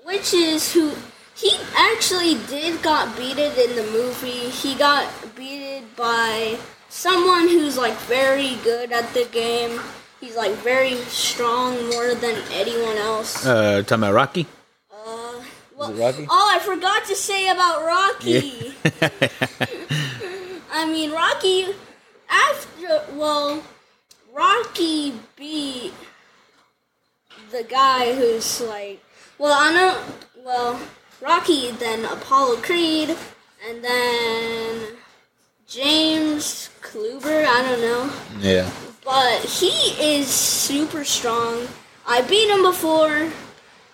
which 0.04 0.34
is 0.34 0.74
who 0.74 0.94
he 1.36 1.52
actually 1.76 2.36
did 2.48 2.82
got 2.82 3.16
beaten 3.16 3.52
in 3.58 3.76
the 3.76 3.90
movie. 3.92 4.50
He 4.50 4.76
got 4.76 5.08
beaten 5.36 5.86
by 5.96 6.58
someone 6.90 7.48
who's 7.48 7.78
like 7.78 7.96
very 8.00 8.56
good 8.64 8.92
at 8.92 9.14
the 9.14 9.26
game. 9.32 9.80
He's 10.20 10.36
like 10.36 10.52
very 10.56 10.96
strong 11.06 11.76
more 11.92 12.14
than 12.14 12.36
anyone 12.52 12.98
else. 12.98 13.46
Uh, 13.46 13.84
talking 13.84 14.04
about 14.04 14.14
Rocky. 14.14 14.48
Uh, 14.92 15.42
well, 15.78 15.94
Rocky? 15.94 16.28
Oh, 16.30 16.52
I 16.54 16.60
forgot 16.60 17.06
to 17.06 17.16
say 17.16 17.48
about 17.50 17.86
Rocky. 17.86 18.74
Yeah. 18.84 19.10
I 20.72 20.86
mean, 20.86 21.12
Rocky, 21.12 21.68
after, 22.30 23.02
well, 23.14 23.64
Rocky 24.34 25.14
beat 25.38 25.94
the 27.52 27.64
guy 27.64 28.14
who's 28.14 28.62
like, 28.62 29.04
well, 29.38 29.54
I 29.58 29.74
know, 29.74 30.02
well, 30.44 30.80
Rocky, 31.22 31.72
then 31.72 32.06
Apollo 32.06 32.58
Creed, 32.58 33.16
and 33.68 33.84
then 33.84 34.82
James 35.68 36.70
Clubber, 36.82 37.46
I 37.48 37.62
don't 37.62 37.82
know. 37.82 38.12
yeah. 38.40 38.70
But 39.04 39.42
he 39.44 39.70
is 40.00 40.28
super 40.28 41.04
strong. 41.04 41.68
I 42.08 42.22
beat 42.22 42.50
him 42.50 42.62
before. 42.62 43.32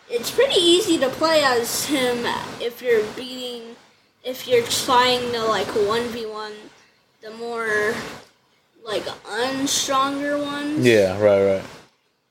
It's 0.10 0.30
pretty 0.32 0.60
easy 0.60 0.98
to 1.00 1.10
play 1.10 1.44
as 1.44 1.86
him 1.86 2.26
if 2.62 2.82
you're 2.82 3.06
beating, 3.16 3.76
if 4.24 4.48
you're 4.48 4.66
trying 4.66 5.32
to 5.32 5.44
like 5.46 5.68
1v1 5.68 6.52
the 7.22 7.32
more 7.32 7.94
like 8.86 9.04
unstronger 9.28 10.38
ones. 10.38 10.86
Yeah. 10.86 11.20
Right. 11.20 11.56
Right. 11.56 11.64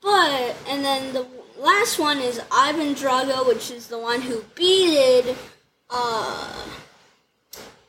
But, 0.05 0.55
and 0.69 0.85
then 0.85 1.13
the 1.13 1.25
last 1.57 1.97
one 1.97 2.19
is 2.19 2.39
Ivan 2.51 2.93
Drago, 2.93 3.47
which 3.47 3.71
is 3.71 3.87
the 3.87 3.97
one 3.97 4.21
who 4.21 4.43
beated 4.53 5.35
uh, 5.89 6.53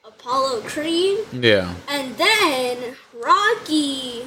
Apollo 0.03 0.63
Creed. 0.63 1.19
Yeah. 1.33 1.75
And 1.89 2.17
then 2.17 2.97
Rocky, 3.23 4.27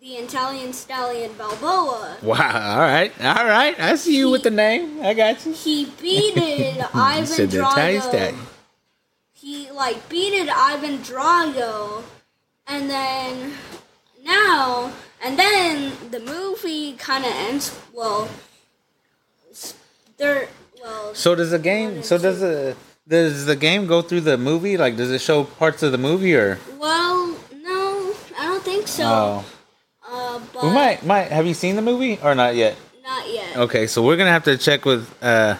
the 0.00 0.12
Italian 0.22 0.72
stallion 0.72 1.32
Balboa, 1.36 2.18
Wow. 2.22 2.74
All 2.74 2.78
right. 2.78 3.12
All 3.20 3.44
right. 3.44 3.78
I 3.80 3.96
see 3.96 4.16
you 4.16 4.30
with 4.30 4.44
the 4.44 4.50
name. 4.50 5.00
I 5.02 5.12
got 5.12 5.44
you. 5.44 5.52
he 5.52 5.86
beated 6.00 6.78
Ivan 6.94 7.26
said 7.26 7.50
the 7.50 7.58
Italian 7.58 8.00
Drago. 8.02 8.08
stallion. 8.08 8.38
He 9.32 9.70
like 9.72 10.08
beated 10.08 10.48
Ivan 10.48 10.98
Drago, 10.98 12.02
and 12.68 12.88
then 12.88 13.52
now 14.30 14.92
and 15.24 15.38
then 15.38 15.92
the 16.10 16.20
movie 16.20 16.94
kind 16.94 17.24
of 17.24 17.32
ends. 17.48 17.64
Well, 17.92 18.28
there. 20.18 20.48
Well, 20.82 21.14
So 21.14 21.34
does 21.34 21.50
the 21.50 21.58
game? 21.58 22.02
So 22.02 22.16
does 22.18 22.40
the 22.40 22.76
does 23.06 23.44
the 23.46 23.56
game 23.56 23.86
go 23.86 24.02
through 24.02 24.22
the 24.22 24.38
movie? 24.38 24.76
Like, 24.76 24.96
does 24.96 25.10
it 25.10 25.20
show 25.20 25.44
parts 25.44 25.82
of 25.82 25.92
the 25.92 25.98
movie 25.98 26.34
or? 26.34 26.58
well, 26.78 27.36
no, 27.62 28.14
I 28.38 28.46
don't 28.46 28.62
think 28.62 28.88
so. 28.88 29.04
Oh, 29.04 29.44
Uh, 30.10 30.40
but 30.52 30.64
we 30.64 30.70
might 30.70 31.04
might. 31.04 31.28
Have 31.30 31.46
you 31.46 31.54
seen 31.54 31.76
the 31.76 31.82
movie 31.82 32.18
or 32.22 32.34
not 32.34 32.54
yet? 32.56 32.76
not 33.04 33.28
yet. 33.28 33.56
Okay, 33.56 33.86
so 33.86 34.02
we're 34.02 34.16
gonna 34.16 34.30
have 34.38 34.44
to 34.44 34.56
check 34.56 34.84
with 34.84 35.04
uh 35.22 35.56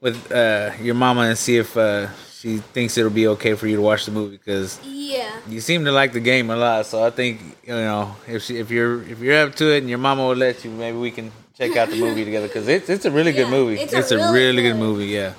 with 0.00 0.30
uh 0.32 0.72
your 0.80 0.94
mama 0.94 1.22
and 1.22 1.38
see 1.38 1.56
if 1.56 1.76
uh 1.76 2.08
she 2.40 2.56
thinks 2.74 2.96
it'll 2.96 3.10
be 3.22 3.28
okay 3.36 3.52
for 3.54 3.66
you 3.66 3.76
to 3.76 3.82
watch 3.82 4.06
the 4.06 4.12
movie 4.12 4.38
because 4.38 4.80
Yeah. 4.84 5.30
you 5.48 5.60
seem 5.60 5.84
to 5.84 5.92
like 5.92 6.12
the 6.12 6.20
game 6.32 6.48
a 6.50 6.56
lot. 6.56 6.86
So 6.86 7.04
I 7.04 7.10
think 7.10 7.40
you 7.68 7.74
know 7.74 8.16
if 8.26 8.42
she, 8.44 8.56
if 8.58 8.70
you're 8.70 9.02
if 9.12 9.18
you're 9.20 9.38
up 9.46 9.54
to 9.56 9.66
it 9.74 9.78
and 9.82 9.88
your 9.90 9.98
mama 9.98 10.22
will 10.26 10.36
let 10.46 10.64
you, 10.64 10.70
maybe 10.70 10.96
we 10.98 11.10
can 11.10 11.30
check 11.58 11.76
out 11.76 11.88
the 11.90 12.00
movie 12.00 12.24
together 12.28 12.48
because 12.48 12.66
it's 12.68 12.88
it's 12.88 13.04
a 13.04 13.10
really 13.10 13.32
good 13.32 13.48
movie. 13.50 13.76
it's 13.80 13.92
It's, 13.92 14.10
a 14.12 14.16
a, 14.16 14.32
really 14.32 14.32
really 14.32 14.62
good 14.62 14.72
good- 14.72 14.86
movie. 14.86 15.06
Yeah. 15.20 15.32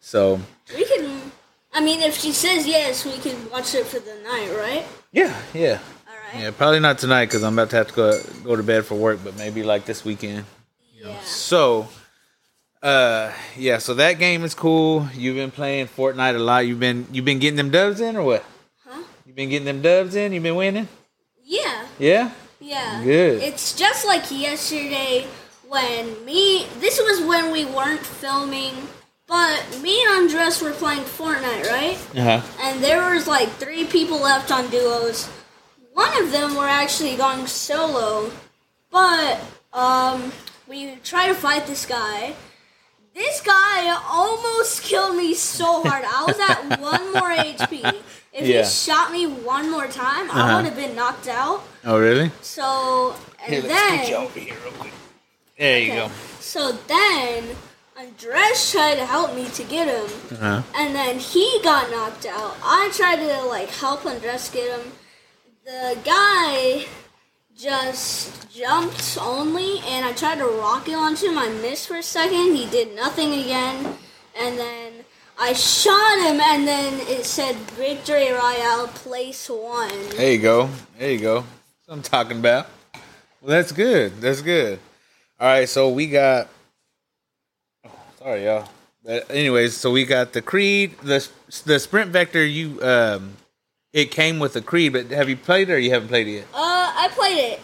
So 0.00 0.40
We 0.76 0.84
can. 0.84 1.04
I 1.74 1.80
mean, 1.80 2.00
if 2.00 2.14
she 2.16 2.32
says 2.32 2.66
yes, 2.66 3.04
we 3.04 3.18
can 3.18 3.36
watch 3.50 3.74
it 3.74 3.84
for 3.86 3.98
the 3.98 4.14
night, 4.24 4.50
right? 4.56 4.84
yeah, 5.12 5.34
yeah, 5.52 5.78
All 6.08 6.14
right. 6.32 6.42
yeah. 6.44 6.50
Probably 6.52 6.80
not 6.80 6.96
tonight 6.98 7.26
because 7.26 7.42
I'm 7.42 7.52
about 7.58 7.68
to 7.70 7.76
have 7.76 7.88
to 7.88 7.94
go 7.94 8.06
go 8.44 8.56
to 8.56 8.62
bed 8.62 8.86
for 8.86 8.94
work, 8.94 9.18
but 9.24 9.36
maybe 9.36 9.62
like 9.62 9.84
this 9.84 10.04
weekend. 10.04 10.44
Yeah. 10.94 11.18
So, 11.24 11.88
uh, 12.86 13.32
yeah. 13.56 13.78
So 13.78 13.94
that 13.94 14.14
game 14.14 14.44
is 14.44 14.54
cool. 14.54 15.08
You've 15.14 15.36
been 15.36 15.50
playing 15.50 15.88
Fortnite 15.88 16.36
a 16.36 16.38
lot. 16.38 16.66
You've 16.66 16.78
been 16.78 17.06
you've 17.10 17.24
been 17.24 17.40
getting 17.40 17.56
them 17.56 17.70
dubs 17.70 18.00
in 18.00 18.16
or 18.16 18.22
what? 18.22 18.44
Huh? 18.84 19.02
You've 19.26 19.34
been 19.34 19.48
getting 19.48 19.66
them 19.66 19.82
dubs 19.82 20.14
in. 20.14 20.32
You've 20.32 20.44
been 20.44 20.54
winning. 20.54 20.88
Yeah. 21.44 21.86
Yeah. 21.98 22.30
Yeah. 22.60 23.02
Good. 23.02 23.42
It's 23.42 23.74
just 23.74 24.06
like 24.06 24.30
yesterday 24.30 25.26
when 25.68 26.24
me. 26.24 26.66
This 26.78 27.00
was 27.00 27.26
when 27.26 27.50
we 27.50 27.64
weren't 27.64 28.06
filming, 28.06 28.74
but 29.26 29.80
me 29.82 30.00
and 30.06 30.22
Andres 30.22 30.62
were 30.62 30.72
playing 30.72 31.02
Fortnite, 31.02 31.66
right? 31.68 31.98
Uh 32.14 32.40
huh. 32.40 32.42
And 32.60 32.84
there 32.84 33.12
was 33.12 33.26
like 33.26 33.48
three 33.54 33.84
people 33.84 34.20
left 34.20 34.52
on 34.52 34.70
duos. 34.70 35.28
One 35.92 36.22
of 36.22 36.30
them 36.30 36.54
were 36.54 36.68
actually 36.68 37.16
going 37.16 37.48
solo, 37.48 38.30
but 38.92 39.40
um, 39.72 40.30
we 40.68 40.94
tried 41.02 41.28
to 41.28 41.34
fight 41.34 41.66
this 41.66 41.84
guy. 41.84 42.34
This 43.16 43.40
guy 43.40 43.96
almost 44.10 44.82
killed 44.82 45.16
me 45.16 45.32
so 45.32 45.82
hard. 45.82 46.04
I 46.04 46.24
was 46.26 46.38
at 46.38 46.80
one 46.92 47.12
more 47.14 47.30
HP. 47.32 47.82
If 48.32 48.46
Yeah. 48.46 48.62
he 48.62 48.68
shot 48.68 49.10
me 49.10 49.26
one 49.26 49.70
more 49.70 49.86
time, 49.86 50.30
I 50.30 50.34
Uh-huh. 50.40 50.56
would 50.56 50.64
have 50.66 50.76
been 50.76 50.94
knocked 50.94 51.26
out. 51.26 51.62
Oh 51.84 51.98
really? 51.98 52.30
So 52.42 53.16
and 53.42 53.54
Here, 53.54 53.62
let's 53.62 53.80
scoot 53.86 54.08
you 54.08 54.14
then 54.14 54.22
over 54.26 54.38
here 54.40 54.56
real 54.64 54.72
quick. 54.74 54.92
There 55.58 55.78
you 55.80 55.92
okay. 55.92 56.12
so 56.40 56.72
then 56.72 57.56
Andres 57.98 58.70
tried 58.70 58.96
to 58.96 59.06
help 59.06 59.34
me 59.34 59.48
to 59.48 59.62
get 59.64 59.88
him. 59.88 60.10
Uh 60.32 60.36
huh. 60.36 60.62
And 60.74 60.94
then 60.94 61.18
he 61.18 61.46
got 61.64 61.90
knocked 61.90 62.26
out. 62.26 62.54
I 62.62 62.90
tried 62.92 63.20
to 63.26 63.42
like 63.48 63.70
help 63.70 64.04
Andres 64.04 64.50
get 64.50 64.68
him. 64.78 64.92
The 65.64 65.96
guy 66.04 66.84
just 67.56 68.50
jumped 68.50 69.18
only, 69.20 69.80
and 69.86 70.04
I 70.04 70.12
tried 70.12 70.38
to 70.38 70.46
rocket 70.46 70.92
launch 70.92 71.22
him. 71.22 71.38
I 71.38 71.48
missed 71.48 71.88
for 71.88 71.96
a 71.96 72.02
second. 72.02 72.54
He 72.54 72.66
did 72.70 72.94
nothing 72.94 73.32
again, 73.32 73.96
and 74.38 74.58
then 74.58 74.92
I 75.38 75.52
shot 75.52 76.18
him, 76.18 76.40
and 76.40 76.66
then 76.66 77.00
it 77.08 77.24
said 77.24 77.56
Victory 77.56 78.30
Royale 78.30 78.88
Place 78.88 79.48
One. 79.48 79.90
There 80.10 80.32
you 80.32 80.38
go. 80.38 80.70
There 80.98 81.10
you 81.10 81.20
go. 81.20 81.44
I'm 81.88 82.02
talking 82.02 82.38
about. 82.38 82.66
Well, 83.40 83.50
that's 83.50 83.72
good. 83.72 84.20
That's 84.20 84.42
good. 84.42 84.78
All 85.38 85.46
right, 85.46 85.68
so 85.68 85.90
we 85.90 86.08
got. 86.08 86.48
Oh, 87.84 87.90
sorry, 88.18 88.44
y'all. 88.44 88.68
But 89.04 89.30
anyways, 89.30 89.76
so 89.76 89.92
we 89.92 90.04
got 90.04 90.32
the 90.32 90.42
Creed, 90.42 90.98
the 91.02 91.26
the 91.64 91.78
Sprint 91.78 92.10
Vector. 92.10 92.44
You 92.44 92.82
um, 92.82 93.36
it 93.96 94.10
came 94.10 94.38
with 94.38 94.52
the 94.52 94.60
Creed, 94.60 94.92
but 94.92 95.10
have 95.10 95.28
you 95.30 95.36
played 95.36 95.70
it 95.70 95.72
or 95.72 95.78
you 95.78 95.90
haven't 95.90 96.08
played 96.08 96.26
it 96.28 96.32
yet? 96.32 96.46
Uh, 96.52 96.92
I 96.94 97.08
played 97.12 97.38
it. 97.38 97.60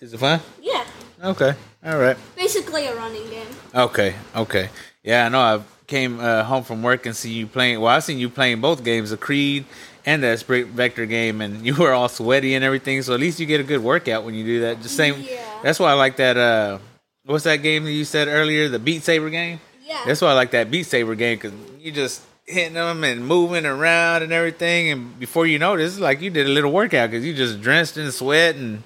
Is 0.00 0.12
it 0.12 0.18
fun? 0.18 0.40
Yeah, 0.60 0.84
Okay. 1.22 1.54
All 1.84 1.98
right. 1.98 2.16
basically 2.34 2.86
a 2.86 2.96
running 2.96 3.28
game. 3.30 3.46
Okay. 3.72 4.14
Okay. 4.34 4.70
Yeah, 5.04 5.26
I 5.26 5.28
know. 5.28 5.40
I 5.40 5.62
came 5.86 6.18
uh, 6.18 6.42
home 6.42 6.64
from 6.64 6.82
work 6.82 7.06
and 7.06 7.14
see 7.14 7.30
you 7.32 7.46
playing. 7.46 7.80
Well, 7.80 7.94
I 7.94 8.00
seen 8.00 8.18
you 8.18 8.28
playing 8.28 8.60
both 8.60 8.82
games, 8.82 9.10
the 9.10 9.16
Creed 9.16 9.64
and 10.04 10.22
the 10.22 10.36
Sprint 10.36 10.68
Vector 10.70 11.06
game, 11.06 11.40
and 11.40 11.64
you 11.66 11.76
were 11.76 11.92
all 11.92 12.08
sweaty 12.08 12.54
and 12.54 12.64
everything. 12.64 13.00
So 13.02 13.14
at 13.14 13.20
least 13.20 13.38
you 13.38 13.46
get 13.46 13.60
a 13.60 13.64
good 13.64 13.82
workout 13.82 14.24
when 14.24 14.34
you 14.34 14.44
do 14.44 14.60
that. 14.62 14.82
Just 14.82 14.96
same. 14.96 15.20
Yeah. 15.20 15.44
That's 15.62 15.78
why 15.78 15.90
I 15.90 15.94
like 15.94 16.16
that. 16.16 16.36
Uh, 16.36 16.78
what's 17.24 17.44
that 17.44 17.62
game 17.62 17.84
that 17.84 17.92
you 17.92 18.04
said 18.04 18.26
earlier? 18.26 18.68
The 18.68 18.80
Beat 18.80 19.04
Saber 19.04 19.30
game. 19.30 19.60
Yeah. 19.84 20.02
That's 20.06 20.20
why 20.20 20.30
I 20.30 20.34
like 20.34 20.50
that 20.50 20.72
Beat 20.72 20.86
Saber 20.86 21.14
game 21.14 21.36
because 21.38 21.52
you 21.78 21.92
just 21.92 22.22
hitting 22.48 22.74
them 22.74 23.04
and 23.04 23.26
moving 23.26 23.66
around 23.66 24.22
and 24.22 24.32
everything, 24.32 24.90
and 24.90 25.18
before 25.20 25.46
you 25.46 25.58
know 25.58 25.74
it, 25.74 25.80
it's 25.80 25.98
like 25.98 26.20
you 26.20 26.30
did 26.30 26.46
a 26.46 26.50
little 26.50 26.72
workout 26.72 27.10
because 27.10 27.24
you 27.24 27.34
just 27.34 27.60
drenched 27.60 27.96
in 27.96 28.10
sweat 28.10 28.56
and 28.56 28.82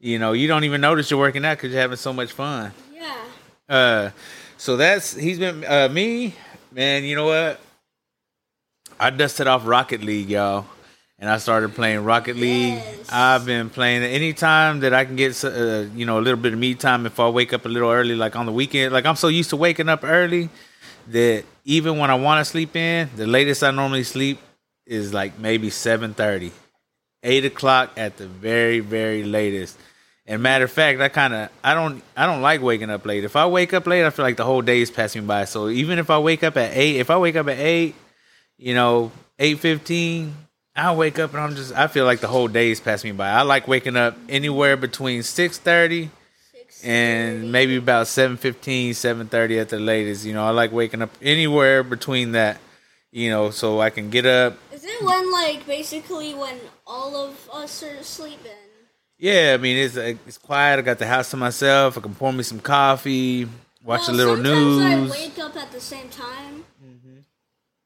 you 0.00 0.18
know 0.18 0.32
you 0.32 0.48
don't 0.48 0.64
even 0.64 0.80
notice 0.80 1.10
you're 1.10 1.20
working 1.20 1.44
out 1.44 1.58
because 1.58 1.72
you're 1.72 1.80
having 1.80 1.96
so 1.96 2.12
much 2.12 2.32
fun. 2.32 2.72
yeah. 2.94 3.16
Uh, 3.68 4.10
so 4.56 4.76
that's 4.76 5.14
he's 5.14 5.38
been 5.38 5.64
uh 5.64 5.88
me, 5.90 6.34
man. 6.72 7.04
You 7.04 7.16
know 7.16 7.26
what? 7.26 7.60
I 8.98 9.10
dusted 9.10 9.46
off 9.46 9.66
Rocket 9.66 10.02
League, 10.02 10.30
y'all, 10.30 10.64
and 11.18 11.28
I 11.28 11.38
started 11.38 11.74
playing 11.74 12.04
Rocket 12.04 12.36
League. 12.36 12.74
Yes. 12.74 13.08
I've 13.10 13.44
been 13.44 13.68
playing 13.68 14.02
it 14.02 14.08
anytime 14.08 14.80
that 14.80 14.94
I 14.94 15.04
can 15.04 15.16
get, 15.16 15.44
uh, 15.44 15.86
you 15.94 16.06
know, 16.06 16.18
a 16.18 16.22
little 16.22 16.38
bit 16.38 16.52
of 16.52 16.58
me 16.58 16.74
time. 16.76 17.04
If 17.04 17.18
I 17.18 17.28
wake 17.28 17.52
up 17.52 17.66
a 17.66 17.68
little 17.68 17.90
early, 17.90 18.14
like 18.14 18.36
on 18.36 18.46
the 18.46 18.52
weekend, 18.52 18.92
like 18.92 19.04
I'm 19.04 19.16
so 19.16 19.28
used 19.28 19.50
to 19.50 19.56
waking 19.56 19.88
up 19.88 20.04
early 20.04 20.50
that 21.08 21.44
even 21.64 21.98
when 21.98 22.10
I 22.10 22.14
want 22.14 22.40
to 22.40 22.44
sleep 22.44 22.76
in, 22.76 23.10
the 23.16 23.26
latest 23.26 23.62
I 23.62 23.70
normally 23.70 24.04
sleep 24.04 24.38
is 24.86 25.14
like 25.14 25.38
maybe 25.38 25.70
7.30, 25.70 26.50
8 27.22 27.44
o'clock 27.44 27.92
at 27.96 28.16
the 28.16 28.26
very 28.26 28.80
very 28.80 29.24
latest. 29.24 29.78
And 30.26 30.42
matter 30.42 30.64
of 30.64 30.70
fact, 30.70 31.00
I 31.00 31.08
kind 31.08 31.34
of 31.34 31.48
I 31.64 31.74
don't 31.74 32.02
I 32.16 32.26
don't 32.26 32.42
like 32.42 32.62
waking 32.62 32.90
up 32.90 33.04
late. 33.04 33.24
If 33.24 33.34
I 33.34 33.46
wake 33.46 33.74
up 33.74 33.86
late, 33.86 34.04
I 34.04 34.10
feel 34.10 34.24
like 34.24 34.36
the 34.36 34.44
whole 34.44 34.62
day 34.62 34.80
is 34.80 34.90
passing 34.90 35.26
by. 35.26 35.44
So 35.46 35.68
even 35.68 35.98
if 35.98 36.10
I 36.10 36.18
wake 36.18 36.44
up 36.44 36.56
at 36.56 36.76
eight, 36.76 36.96
if 36.96 37.10
I 37.10 37.16
wake 37.16 37.34
up 37.34 37.48
at 37.48 37.58
eight, 37.58 37.96
you 38.56 38.74
know, 38.74 39.10
eight 39.40 39.58
fifteen, 39.58 40.34
I 40.76 40.94
wake 40.94 41.18
up 41.18 41.34
and 41.34 41.42
I'm 41.42 41.56
just 41.56 41.74
I 41.74 41.88
feel 41.88 42.04
like 42.04 42.20
the 42.20 42.28
whole 42.28 42.46
day 42.46 42.70
is 42.70 42.78
passing 42.78 43.16
by. 43.16 43.30
I 43.30 43.42
like 43.42 43.66
waking 43.66 43.96
up 43.96 44.16
anywhere 44.28 44.76
between 44.76 45.24
six 45.24 45.58
thirty 45.58 46.10
and 46.84 47.52
maybe 47.52 47.76
about 47.76 48.06
7.15 48.06 48.90
7.30 48.90 49.60
at 49.60 49.68
the 49.68 49.78
latest 49.78 50.24
you 50.24 50.32
know 50.34 50.44
i 50.44 50.50
like 50.50 50.72
waking 50.72 51.02
up 51.02 51.10
anywhere 51.22 51.82
between 51.82 52.32
that 52.32 52.58
you 53.10 53.30
know 53.30 53.50
so 53.50 53.80
i 53.80 53.90
can 53.90 54.10
get 54.10 54.26
up. 54.26 54.56
Is 54.72 54.84
it 54.84 55.02
when 55.02 55.30
like 55.32 55.66
basically 55.66 56.34
when 56.34 56.56
all 56.86 57.14
of 57.16 57.48
us 57.52 57.82
are 57.82 58.02
sleeping? 58.02 58.60
yeah 59.18 59.52
i 59.54 59.56
mean 59.58 59.76
it's 59.76 59.96
uh, 59.96 60.14
it's 60.26 60.38
quiet. 60.38 60.78
I 60.78 60.82
got 60.82 60.98
the 60.98 61.06
house 61.06 61.30
to 61.30 61.36
myself. 61.36 61.96
I 61.98 62.00
can 62.00 62.14
pour 62.14 62.32
me 62.32 62.42
some 62.42 62.60
coffee 62.60 63.46
watch 63.84 64.08
a 64.08 64.10
Well, 64.12 64.16
little 64.16 64.36
sometimes 64.36 64.76
news. 64.76 65.12
I 65.12 65.20
wake 65.20 65.38
up 65.38 65.56
at 65.56 65.70
the 65.72 65.80
same 65.80 66.08
time. 66.08 66.64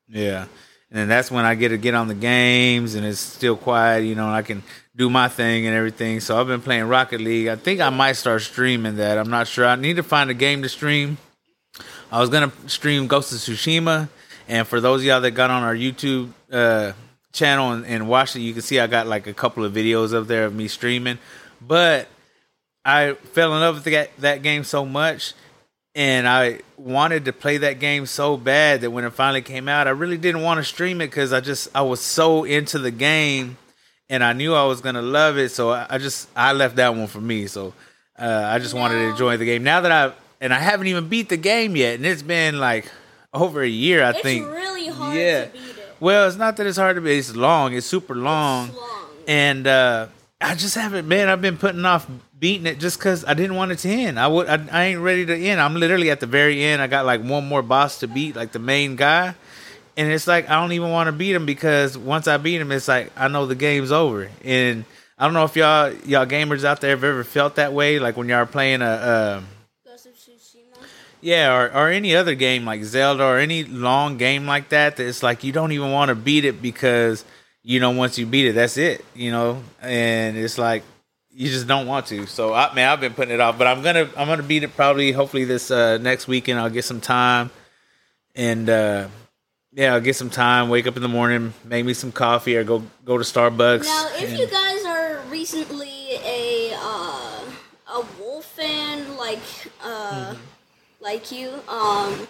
yeah 0.08 0.46
and 0.90 0.98
then 0.98 1.08
that's 1.08 1.30
when 1.30 1.44
i 1.44 1.54
get 1.54 1.68
to 1.68 1.78
get 1.78 1.94
on 1.94 2.08
the 2.08 2.14
games 2.14 2.94
and 2.94 3.04
it's 3.06 3.20
still 3.20 3.56
quiet 3.56 4.04
you 4.04 4.14
know 4.14 4.26
and 4.26 4.34
i 4.34 4.42
can 4.42 4.62
do 4.96 5.10
my 5.10 5.28
thing 5.28 5.66
and 5.66 5.76
everything. 5.76 6.20
So 6.20 6.40
i've 6.40 6.46
been 6.46 6.62
playing 6.62 6.84
rocket 6.84 7.20
league. 7.20 7.48
I 7.48 7.56
think 7.56 7.80
i 7.80 7.90
might 7.90 8.12
start 8.12 8.42
streaming 8.42 8.96
that. 8.96 9.18
I'm 9.18 9.30
not 9.30 9.46
sure. 9.46 9.66
I 9.66 9.76
need 9.76 9.96
to 9.96 10.02
find 10.02 10.30
a 10.30 10.34
game 10.34 10.62
to 10.62 10.68
stream. 10.68 11.18
I 12.10 12.20
was 12.20 12.30
gonna 12.30 12.52
stream 12.66 13.06
Ghost 13.06 13.32
of 13.32 13.38
Tsushima, 13.38 14.08
and 14.48 14.66
for 14.66 14.80
those 14.80 15.02
of 15.02 15.06
y'all 15.06 15.20
that 15.20 15.32
got 15.32 15.50
on 15.50 15.62
our 15.62 15.74
YouTube 15.74 16.30
uh, 16.50 16.92
channel 17.32 17.72
and, 17.72 17.84
and 17.84 18.08
watched 18.08 18.36
it, 18.36 18.40
you 18.40 18.52
can 18.52 18.62
see 18.62 18.80
I 18.80 18.86
got 18.86 19.06
like 19.06 19.26
a 19.26 19.34
couple 19.34 19.64
of 19.64 19.72
videos 19.72 20.14
up 20.14 20.26
there 20.26 20.46
of 20.46 20.54
me 20.54 20.68
streaming. 20.68 21.18
But 21.60 22.08
I 22.84 23.14
fell 23.14 23.52
in 23.54 23.60
love 23.60 23.84
with 23.84 24.10
that 24.18 24.42
game 24.42 24.64
so 24.64 24.86
much, 24.86 25.34
and 25.96 26.28
I 26.28 26.60
wanted 26.76 27.24
to 27.24 27.32
play 27.32 27.56
that 27.56 27.80
game 27.80 28.04
so 28.04 28.36
bad 28.36 28.82
that 28.82 28.90
when 28.90 29.04
it 29.04 29.14
finally 29.14 29.40
came 29.40 29.66
out, 29.66 29.86
I 29.86 29.90
really 29.90 30.18
didn't 30.18 30.42
want 30.42 30.58
to 30.58 30.64
stream 30.64 31.00
it 31.00 31.06
because 31.06 31.32
I 31.32 31.40
just 31.40 31.68
I 31.74 31.80
was 31.80 32.02
so 32.02 32.44
into 32.44 32.78
the 32.78 32.90
game, 32.90 33.56
and 34.10 34.22
I 34.22 34.34
knew 34.34 34.54
I 34.54 34.64
was 34.64 34.82
gonna 34.82 35.00
love 35.00 35.38
it. 35.38 35.48
So 35.48 35.70
I, 35.70 35.86
I 35.88 35.98
just 35.98 36.28
I 36.36 36.52
left 36.52 36.76
that 36.76 36.94
one 36.94 37.06
for 37.06 37.20
me. 37.20 37.46
So 37.46 37.72
uh, 38.18 38.42
I 38.44 38.58
just 38.58 38.74
wanted 38.74 38.96
to 38.96 39.04
enjoy 39.08 39.38
the 39.38 39.46
game. 39.46 39.64
Now 39.64 39.80
that 39.80 39.90
I 39.90 40.12
and 40.38 40.52
I 40.52 40.58
haven't 40.58 40.86
even 40.88 41.08
beat 41.08 41.30
the 41.30 41.38
game 41.38 41.74
yet, 41.74 41.94
and 41.94 42.04
it's 42.04 42.22
been 42.22 42.60
like 42.60 42.90
over 43.32 43.62
a 43.62 43.68
year. 43.68 44.04
I 44.04 44.12
think. 44.12 44.44
It's 44.44 44.46
think. 44.46 44.46
really 44.48 44.88
hard 44.88 45.16
yeah. 45.16 45.46
to 45.46 45.50
beat 45.50 45.60
it. 45.62 45.96
Well, 45.98 46.28
it's 46.28 46.36
not 46.36 46.58
that 46.58 46.66
it's 46.66 46.76
hard 46.76 46.96
to 46.96 47.00
beat. 47.00 47.16
It's 47.16 47.34
long. 47.34 47.72
It's 47.72 47.86
super 47.86 48.14
long. 48.14 48.68
It's 48.68 48.76
long. 48.76 49.06
And 49.28 49.66
uh, 49.66 50.08
I 50.42 50.54
just 50.56 50.74
haven't, 50.74 51.08
man. 51.08 51.30
I've 51.30 51.40
been 51.40 51.56
putting 51.56 51.86
off 51.86 52.06
beating 52.38 52.66
it 52.66 52.78
just 52.78 52.98
because 52.98 53.24
I 53.24 53.34
didn't 53.34 53.56
want 53.56 53.72
it 53.72 53.78
to 53.80 53.88
end. 53.88 54.18
I 54.18 54.26
would. 54.26 54.48
I, 54.48 54.64
I 54.70 54.84
ain't 54.84 55.00
ready 55.00 55.26
to 55.26 55.34
end. 55.34 55.60
I'm 55.60 55.74
literally 55.74 56.10
at 56.10 56.20
the 56.20 56.26
very 56.26 56.62
end. 56.62 56.82
I 56.82 56.86
got 56.86 57.06
like 57.06 57.22
one 57.22 57.46
more 57.46 57.62
boss 57.62 58.00
to 58.00 58.08
beat, 58.08 58.36
like 58.36 58.52
the 58.52 58.58
main 58.58 58.96
guy. 58.96 59.34
And 59.96 60.12
it's 60.12 60.26
like 60.26 60.50
I 60.50 60.60
don't 60.60 60.72
even 60.72 60.90
want 60.90 61.06
to 61.06 61.12
beat 61.12 61.34
him 61.34 61.46
because 61.46 61.96
once 61.96 62.28
I 62.28 62.36
beat 62.36 62.60
him, 62.60 62.70
it's 62.72 62.88
like 62.88 63.12
I 63.16 63.28
know 63.28 63.46
the 63.46 63.54
game's 63.54 63.92
over. 63.92 64.30
And 64.44 64.84
I 65.18 65.24
don't 65.24 65.34
know 65.34 65.44
if 65.44 65.56
y'all 65.56 65.92
y'all 66.04 66.26
gamers 66.26 66.64
out 66.64 66.80
there 66.80 66.90
have 66.90 67.04
ever 67.04 67.24
felt 67.24 67.56
that 67.56 67.72
way, 67.72 67.98
like 67.98 68.16
when 68.16 68.28
y'all 68.28 68.38
are 68.38 68.46
playing 68.46 68.82
a. 68.82 69.42
Tsushima. 69.86 70.86
yeah, 71.22 71.56
or, 71.56 71.72
or 71.72 71.88
any 71.88 72.14
other 72.14 72.34
game 72.34 72.66
like 72.66 72.84
Zelda 72.84 73.24
or 73.24 73.38
any 73.38 73.64
long 73.64 74.18
game 74.18 74.46
like 74.46 74.68
that, 74.68 74.96
that 74.96 75.06
it's 75.06 75.22
like 75.22 75.42
you 75.42 75.52
don't 75.52 75.72
even 75.72 75.90
want 75.90 76.10
to 76.10 76.14
beat 76.14 76.44
it 76.44 76.60
because 76.60 77.24
you 77.62 77.80
know 77.80 77.90
once 77.92 78.18
you 78.18 78.26
beat 78.26 78.46
it, 78.46 78.52
that's 78.52 78.76
it, 78.76 79.04
you 79.14 79.30
know, 79.30 79.62
and 79.80 80.36
it's 80.36 80.58
like 80.58 80.82
you 81.38 81.50
just 81.50 81.66
don't 81.66 81.86
want 81.86 82.06
to. 82.06 82.26
So 82.26 82.54
I 82.54 82.72
man, 82.74 82.88
I've 82.88 83.00
been 83.00 83.12
putting 83.14 83.34
it 83.34 83.40
off, 83.40 83.58
but 83.58 83.66
I'm 83.66 83.82
gonna 83.82 84.08
I'm 84.16 84.26
gonna 84.26 84.42
beat 84.42 84.62
it 84.62 84.74
probably 84.74 85.12
hopefully 85.12 85.44
this 85.44 85.70
uh, 85.70 85.98
next 85.98 86.26
weekend. 86.26 86.58
I'll 86.58 86.70
get 86.70 86.84
some 86.84 87.00
time 87.00 87.50
and 88.34 88.68
uh, 88.70 89.08
yeah, 89.72 89.92
I'll 89.94 90.00
get 90.00 90.16
some 90.16 90.30
time. 90.30 90.68
Wake 90.70 90.86
up 90.86 90.96
in 90.96 91.02
the 91.02 91.08
morning, 91.08 91.52
make 91.64 91.84
me 91.84 91.92
some 91.94 92.10
coffee, 92.12 92.56
or 92.56 92.64
go 92.64 92.82
go 93.04 93.18
to 93.18 93.24
Starbucks. 93.24 93.84
Now, 93.84 94.08
if 94.16 94.30
and- 94.30 94.38
you 94.38 94.46
guys 94.48 94.84
are 94.84 95.20
recently 95.30 96.14
a 96.24 96.72
uh, 96.74 97.40
a 97.94 98.06
wolf 98.18 98.44
fan 98.46 99.16
like 99.16 99.38
uh, 99.82 100.32
Mm-hmm. 100.32 100.40
like 101.04 101.30
you, 101.30 101.50
um, 101.68 102.26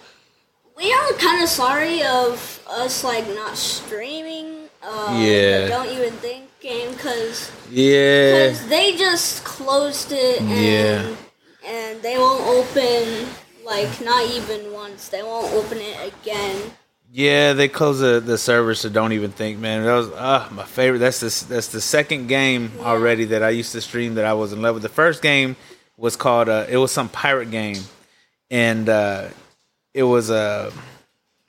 we 0.76 0.92
are 0.92 1.12
kind 1.12 1.42
of 1.42 1.48
sorry 1.48 2.02
of 2.02 2.60
us 2.68 3.04
like 3.04 3.26
not 3.28 3.56
streaming. 3.56 4.68
Uh, 4.82 5.16
Yeah. 5.20 5.68
Don't 5.68 5.88
even 5.88 6.12
think 6.14 6.45
game 6.66 6.90
because 6.92 7.50
yeah, 7.70 8.52
they 8.68 8.96
just 8.96 9.44
closed 9.44 10.10
it 10.12 10.40
and 10.40 10.50
Yeah. 10.50 11.16
and 11.64 12.02
they 12.02 12.18
won't 12.18 12.44
open 12.46 13.28
like 13.64 14.00
not 14.00 14.28
even 14.30 14.72
once. 14.72 15.08
They 15.08 15.22
won't 15.22 15.52
open 15.52 15.78
it 15.78 16.12
again. 16.12 16.72
Yeah, 17.12 17.52
they 17.54 17.68
closed 17.68 18.00
the, 18.00 18.20
the 18.20 18.36
servers, 18.36 18.80
so 18.80 18.88
don't 18.88 19.12
even 19.12 19.30
think, 19.30 19.58
man. 19.58 19.84
That 19.84 19.94
was 19.94 20.10
uh, 20.10 20.48
my 20.52 20.64
favorite. 20.64 20.98
That's 20.98 21.20
the 21.20 21.54
that's 21.54 21.68
the 21.68 21.80
second 21.80 22.26
game 22.26 22.72
already 22.80 23.24
that 23.26 23.42
I 23.42 23.50
used 23.50 23.72
to 23.72 23.80
stream 23.80 24.16
that 24.16 24.24
I 24.24 24.34
was 24.34 24.52
in 24.52 24.60
love 24.60 24.74
with. 24.74 24.82
The 24.82 24.88
first 24.88 25.22
game 25.22 25.56
was 25.96 26.16
called 26.16 26.48
uh, 26.48 26.66
it 26.68 26.76
was 26.76 26.92
some 26.92 27.08
pirate 27.08 27.50
game, 27.50 27.78
and 28.50 28.88
uh, 28.88 29.28
it 29.94 30.02
was 30.02 30.30
uh, 30.30 30.70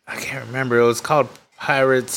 I 0.08 0.16
can't 0.16 0.46
remember. 0.46 0.80
It 0.80 0.86
was 0.86 1.02
called 1.02 1.28
Pirates 1.58 2.14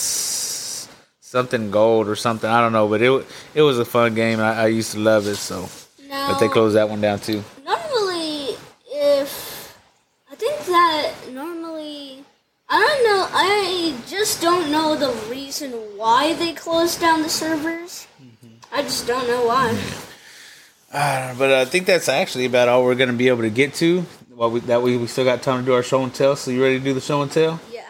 something 1.31 1.71
Gold 1.71 2.09
or 2.09 2.16
something. 2.16 2.51
I 2.51 2.61
don't 2.61 2.73
know, 2.73 2.88
but 2.88 3.01
it 3.03 3.27
it 3.55 3.62
was 3.62 3.79
a 3.79 3.85
fun 3.85 4.14
game. 4.14 4.40
I, 4.40 4.64
I 4.64 4.66
used 4.66 4.93
to 4.93 4.99
love 4.99 5.27
it. 5.29 5.37
So, 5.37 5.69
Now, 6.09 6.33
but 6.33 6.40
they 6.40 6.49
closed 6.49 6.75
that 6.75 6.88
one 6.90 7.01
down 7.01 7.21
too. 7.21 7.45
normally 7.64 8.57
if 8.93 9.77
i 10.31 10.35
think 10.35 10.59
that 10.66 11.12
normally 11.31 12.25
i 12.69 12.77
don't 12.83 13.03
know 13.09 13.23
i 13.33 13.95
just 14.09 14.43
don't 14.43 14.71
know 14.71 14.97
the 14.97 15.12
reason 15.31 15.71
why 15.97 16.35
they 16.35 16.53
closed 16.53 17.01
down 17.01 17.23
the 17.23 17.29
servers 17.29 18.07
i 18.73 18.83
just 18.83 19.07
don't 19.07 19.27
know 19.29 19.47
why 19.47 19.71
Uh, 20.93 21.33
but 21.38 21.53
I 21.53 21.64
think 21.66 21.87
that's 21.87 22.09
actually 22.09 22.47
about 22.47 22.66
all 22.69 22.83
we're 22.83 22.97
gonna 22.97 23.12
be 23.12 23.29
able 23.29 23.43
to 23.43 23.51
get 23.62 23.75
to. 23.75 24.05
Well, 24.35 24.51
we, 24.51 24.59
that 24.66 24.83
way 24.83 24.97
we 24.97 25.07
still 25.07 25.25
got 25.25 25.40
time 25.40 25.61
to 25.61 25.64
do 25.64 25.73
our 25.73 25.85
show 25.85 26.03
and 26.03 26.12
tell. 26.12 26.35
So 26.35 26.51
you 26.51 26.61
ready 26.61 26.79
to 26.81 26.85
do 26.85 26.93
the 26.95 27.01
show 27.01 27.23
and 27.23 27.31
tell? 27.31 27.61
yeah 27.71 27.87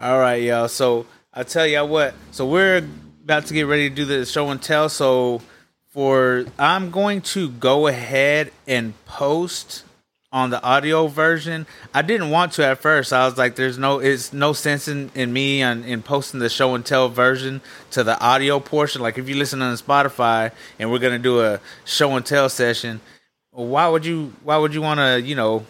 All 0.00 0.18
right, 0.18 0.42
y'all. 0.42 0.66
So 0.66 1.06
I 1.38 1.42
tell 1.42 1.66
y'all 1.66 1.86
what. 1.86 2.14
So 2.30 2.46
we're 2.46 2.78
about 3.22 3.44
to 3.46 3.54
get 3.54 3.64
ready 3.64 3.90
to 3.90 3.94
do 3.94 4.06
the 4.06 4.24
show 4.24 4.48
and 4.48 4.60
tell. 4.60 4.88
So 4.88 5.42
for 5.90 6.46
I'm 6.58 6.90
going 6.90 7.20
to 7.22 7.50
go 7.50 7.88
ahead 7.88 8.52
and 8.66 8.94
post 9.04 9.84
on 10.32 10.48
the 10.48 10.62
audio 10.62 11.08
version. 11.08 11.66
I 11.92 12.00
didn't 12.00 12.30
want 12.30 12.52
to 12.52 12.64
at 12.64 12.78
first. 12.78 13.12
I 13.12 13.26
was 13.26 13.36
like, 13.36 13.54
"There's 13.54 13.76
no, 13.76 13.98
it's 13.98 14.32
no 14.32 14.54
sense 14.54 14.88
in, 14.88 15.10
in 15.14 15.30
me 15.30 15.62
on 15.62 15.84
in 15.84 16.02
posting 16.02 16.40
the 16.40 16.48
show 16.48 16.74
and 16.74 16.84
tell 16.84 17.10
version 17.10 17.60
to 17.90 18.02
the 18.02 18.18
audio 18.18 18.58
portion. 18.58 19.02
Like 19.02 19.18
if 19.18 19.28
you 19.28 19.36
listen 19.36 19.60
on 19.60 19.76
Spotify 19.76 20.52
and 20.78 20.90
we're 20.90 21.00
gonna 21.00 21.18
do 21.18 21.42
a 21.42 21.60
show 21.84 22.16
and 22.16 22.24
tell 22.24 22.48
session, 22.48 23.02
why 23.50 23.86
would 23.88 24.06
you? 24.06 24.32
Why 24.42 24.56
would 24.56 24.72
you 24.72 24.80
want 24.80 25.00
to? 25.00 25.20
You 25.20 25.34
know, 25.34 25.66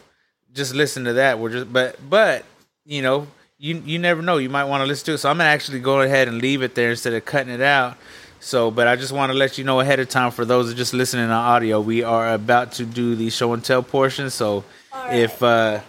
just 0.53 0.77
listen 0.77 1.03
to 1.07 1.15
that. 1.15 1.41
We're 1.41 1.51
just, 1.51 1.73
but 1.73 1.97
but 2.09 2.45
you 2.85 3.03
know, 3.03 3.27
you 3.59 3.83
you 3.85 3.99
never 3.99 4.23
know. 4.23 4.39
You 4.39 4.51
might 4.51 4.65
want 4.65 4.83
to 4.83 4.87
listen 4.87 5.07
to 5.07 5.13
it. 5.15 5.19
So 5.19 5.31
I'm 5.31 5.39
gonna 5.39 5.51
actually 5.51 5.81
go 5.81 6.01
ahead 6.01 6.29
and 6.29 6.41
leave 6.41 6.63
it 6.63 6.75
there 6.75 6.91
instead 6.91 7.15
of 7.15 7.25
cutting 7.25 7.53
it 7.53 7.61
out. 7.61 7.97
So, 8.41 8.71
but 8.71 8.87
I 8.87 8.97
just 8.97 9.13
want 9.13 9.33
to 9.33 9.39
let 9.39 9.59
you 9.59 9.65
know 9.65 9.81
ahead 9.81 9.99
of 9.99 10.09
time 10.09 10.31
for 10.31 10.45
those 10.45 10.69
that 10.69 10.75
just 10.77 10.93
listening 10.93 11.25
on 11.25 11.31
audio, 11.31 11.81
we 11.81 12.03
are 12.03 12.35
about 12.35 12.73
to 12.73 12.85
do 12.85 13.17
the 13.17 13.31
show 13.31 13.53
and 13.55 13.65
tell 13.65 13.83
portion. 13.83 14.31
So, 14.31 14.63
right. 14.95 15.21
if 15.21 15.43
uh, 15.43 15.81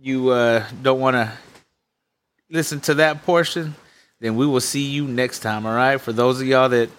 you 0.00 0.28
uh, 0.28 0.64
don't 0.82 1.00
want 1.00 1.14
to 1.14 1.32
listen 2.50 2.80
to 2.80 2.94
that 2.94 3.24
portion, 3.24 3.74
then 4.20 4.36
we 4.36 4.46
will 4.46 4.60
see 4.60 4.84
you 4.84 5.08
next 5.08 5.40
time. 5.40 5.66
All 5.66 5.74
right. 5.74 6.00
For 6.00 6.12
those 6.12 6.40
of 6.40 6.46
y'all 6.46 6.68
that 6.68 6.90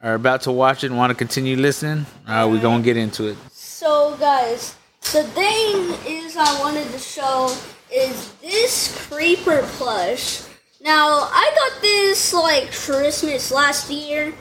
are 0.00 0.14
about 0.14 0.42
to 0.42 0.52
watch 0.52 0.84
it 0.84 0.86
and 0.86 0.96
want 0.96 1.10
to 1.10 1.14
continue 1.14 1.56
listening, 1.56 2.06
all 2.26 2.34
right, 2.34 2.44
we're 2.44 2.62
gonna 2.62 2.82
get 2.82 2.96
into 2.96 3.26
it. 3.26 3.36
So, 3.50 4.16
guys, 4.18 4.76
the 5.12 5.24
thing 5.24 5.92
is, 6.06 6.36
I 6.36 6.60
wanted 6.60 6.90
to 6.92 6.98
show 6.98 7.54
is 7.92 8.32
this 8.40 9.06
creeper 9.08 9.62
plush. 9.62 10.42
Now, 10.80 11.28
I 11.30 11.52
got 11.54 11.82
this 11.82 12.32
like 12.34 12.72
Christmas 12.72 13.52
last 13.52 13.90
year. 13.90 14.32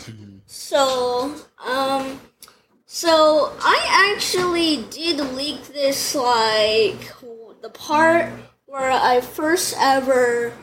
So, 0.47 1.35
um, 1.63 2.19
so 2.85 3.53
I 3.61 4.13
actually 4.15 4.83
did 4.89 5.19
leak 5.35 5.63
this 5.67 6.15
like 6.15 7.13
the 7.61 7.69
part 7.69 8.31
where 8.65 8.91
I 8.91 9.21
first 9.21 9.75
ever 9.79 10.53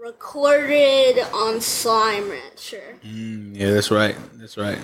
recorded 0.00 1.18
on 1.34 1.60
Slime 1.60 2.30
Rancher. 2.30 2.96
Mm, 3.04 3.56
yeah, 3.56 3.72
that's 3.72 3.90
right. 3.90 4.16
That's 4.34 4.56
right. 4.56 4.78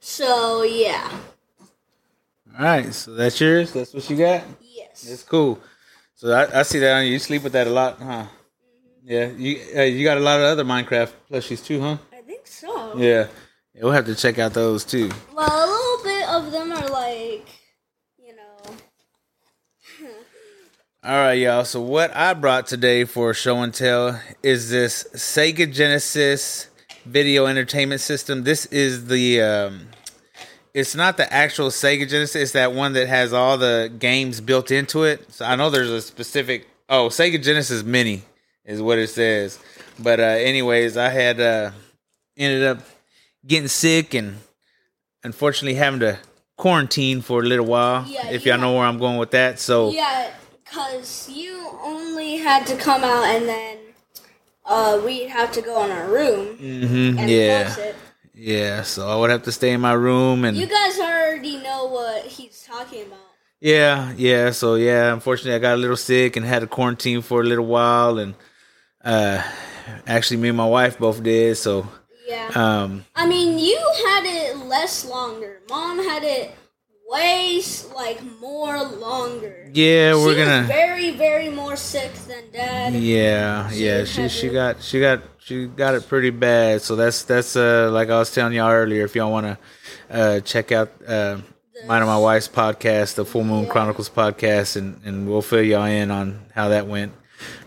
So, 0.00 0.62
yeah. 0.62 1.10
All 2.58 2.64
right. 2.64 2.94
So 2.94 3.14
that's 3.14 3.40
yours. 3.40 3.72
That's 3.72 3.92
what 3.92 4.08
you 4.08 4.16
got. 4.16 4.44
Yes. 4.62 5.02
That's 5.02 5.22
cool. 5.22 5.60
So 6.24 6.32
I, 6.32 6.60
I 6.60 6.62
see 6.62 6.78
that 6.78 6.96
on 6.96 7.04
you. 7.04 7.12
You 7.12 7.18
sleep 7.18 7.42
with 7.42 7.52
that 7.52 7.66
a 7.66 7.70
lot, 7.70 8.00
huh? 8.00 8.24
Yeah. 9.04 9.26
You 9.26 9.60
uh, 9.76 9.82
you 9.82 10.04
got 10.04 10.16
a 10.16 10.20
lot 10.20 10.40
of 10.40 10.46
other 10.46 10.64
Minecraft 10.64 11.12
plushies 11.30 11.62
too, 11.62 11.82
huh? 11.82 11.98
I 12.14 12.22
think 12.22 12.46
so. 12.46 12.96
Yeah. 12.96 13.26
yeah. 13.74 13.82
We'll 13.82 13.92
have 13.92 14.06
to 14.06 14.14
check 14.14 14.38
out 14.38 14.54
those 14.54 14.86
too. 14.86 15.10
Well, 15.34 15.46
a 15.46 15.66
little 15.70 16.02
bit 16.02 16.28
of 16.30 16.50
them 16.50 16.72
are 16.72 16.88
like, 16.88 17.46
you 18.16 18.34
know. 18.34 18.74
All 21.04 21.18
right, 21.18 21.34
y'all. 21.34 21.66
So 21.66 21.82
what 21.82 22.16
I 22.16 22.32
brought 22.32 22.68
today 22.68 23.04
for 23.04 23.34
show 23.34 23.60
and 23.60 23.74
tell 23.74 24.18
is 24.42 24.70
this 24.70 25.06
Sega 25.12 25.70
Genesis 25.70 26.70
video 27.04 27.44
entertainment 27.44 28.00
system. 28.00 28.44
This 28.44 28.64
is 28.66 29.08
the 29.08 29.42
um 29.42 29.88
it's 30.74 30.94
not 30.96 31.16
the 31.16 31.32
actual 31.32 31.68
Sega 31.68 32.08
Genesis, 32.08 32.34
it's 32.36 32.52
that 32.52 32.72
one 32.72 32.92
that 32.94 33.08
has 33.08 33.32
all 33.32 33.56
the 33.56 33.90
games 33.98 34.40
built 34.40 34.70
into 34.72 35.04
it. 35.04 35.32
So 35.32 35.44
I 35.44 35.54
know 35.56 35.70
there's 35.70 35.90
a 35.90 36.02
specific 36.02 36.66
oh, 36.88 37.08
Sega 37.08 37.42
Genesis 37.42 37.82
Mini 37.84 38.22
is 38.64 38.82
what 38.82 38.98
it 38.98 39.08
says. 39.08 39.58
But 39.98 40.20
uh 40.20 40.24
anyways, 40.24 40.96
I 40.96 41.08
had 41.10 41.40
uh 41.40 41.70
ended 42.36 42.64
up 42.64 42.80
getting 43.46 43.68
sick 43.68 44.14
and 44.14 44.38
unfortunately 45.22 45.74
having 45.74 46.00
to 46.00 46.18
quarantine 46.56 47.20
for 47.22 47.40
a 47.40 47.44
little 47.44 47.66
while. 47.66 48.04
Yeah, 48.06 48.28
if 48.30 48.44
y'all 48.44 48.58
know 48.58 48.74
where 48.74 48.86
I'm 48.86 48.98
going 48.98 49.18
with 49.18 49.30
that. 49.30 49.60
So 49.60 49.90
Yeah, 49.90 50.30
because 50.64 51.28
you 51.30 51.70
only 51.82 52.36
had 52.36 52.66
to 52.66 52.76
come 52.76 53.04
out 53.04 53.24
and 53.24 53.48
then 53.48 53.78
uh, 54.66 55.00
we'd 55.04 55.28
have 55.28 55.52
to 55.52 55.60
go 55.62 55.84
in 55.84 55.90
our 55.90 56.08
room 56.10 56.56
Mhm, 56.56 57.18
and 57.18 57.30
yeah. 57.30 57.92
Yeah, 58.34 58.82
so 58.82 59.08
I 59.08 59.16
would 59.16 59.30
have 59.30 59.44
to 59.44 59.52
stay 59.52 59.70
in 59.72 59.80
my 59.80 59.92
room 59.92 60.44
and 60.44 60.56
You 60.56 60.66
guys 60.66 60.98
already 60.98 61.58
know 61.58 61.86
what 61.86 62.24
he's 62.26 62.62
talking 62.66 63.02
about. 63.02 63.18
yeah, 63.60 64.12
yeah. 64.16 64.50
So 64.50 64.74
yeah, 64.74 65.12
unfortunately, 65.12 65.54
I 65.54 65.58
got 65.60 65.74
a 65.74 65.80
little 65.80 65.96
sick 65.96 66.36
and 66.36 66.44
had 66.44 66.60
to 66.60 66.66
quarantine 66.66 67.22
for 67.22 67.40
a 67.40 67.44
little 67.44 67.66
while, 67.66 68.18
and 68.18 68.34
uh, 69.04 69.40
actually, 70.06 70.38
me 70.38 70.48
and 70.48 70.56
my 70.56 70.66
wife 70.66 70.98
both 70.98 71.22
did. 71.22 71.56
So 71.56 71.86
Yeah. 72.26 72.50
um, 72.54 73.04
I 73.14 73.26
mean, 73.26 73.58
you 73.58 73.78
had 74.06 74.24
it 74.24 74.56
less 74.66 75.04
longer. 75.04 75.60
Mom 75.70 75.98
had 75.98 76.24
it 76.24 76.50
way 77.08 77.62
like 77.94 78.20
more 78.40 78.82
longer. 78.82 79.70
yeah, 79.72 80.14
we're 80.14 80.34
gonna 80.34 80.66
very, 80.66 81.10
very 81.12 81.50
more 81.50 81.76
sick 81.76 82.12
than 82.26 82.50
dad. 82.52 82.94
yeah, 82.94 83.70
She 83.70 83.86
yeah. 83.86 84.04
She 84.04 84.28
she 84.28 84.46
it. 84.48 84.52
got 84.52 84.82
she 84.82 84.98
got 85.00 85.20
she 85.44 85.66
got 85.66 85.94
it 85.94 86.08
pretty 86.08 86.30
bad. 86.30 86.80
So 86.80 86.96
that's 86.96 87.22
that's 87.22 87.54
uh 87.54 87.90
like 87.92 88.08
I 88.08 88.18
was 88.18 88.32
telling 88.32 88.54
y'all 88.54 88.70
earlier. 88.70 89.04
If 89.04 89.14
y'all 89.14 89.30
want 89.30 89.46
to 89.46 89.58
uh 90.10 90.40
check 90.40 90.72
out 90.72 90.90
uh. 91.06 91.38
Mine 91.86 92.02
and 92.02 92.08
my 92.08 92.16
wife's 92.16 92.48
podcast, 92.48 93.16
the 93.16 93.24
Full 93.24 93.42
Moon 93.42 93.66
Chronicles 93.66 94.08
podcast, 94.08 94.76
and, 94.76 95.00
and 95.04 95.28
we'll 95.28 95.42
fill 95.42 95.60
y'all 95.60 95.84
in 95.84 96.10
on 96.10 96.46
how 96.54 96.68
that 96.68 96.86
went. 96.86 97.12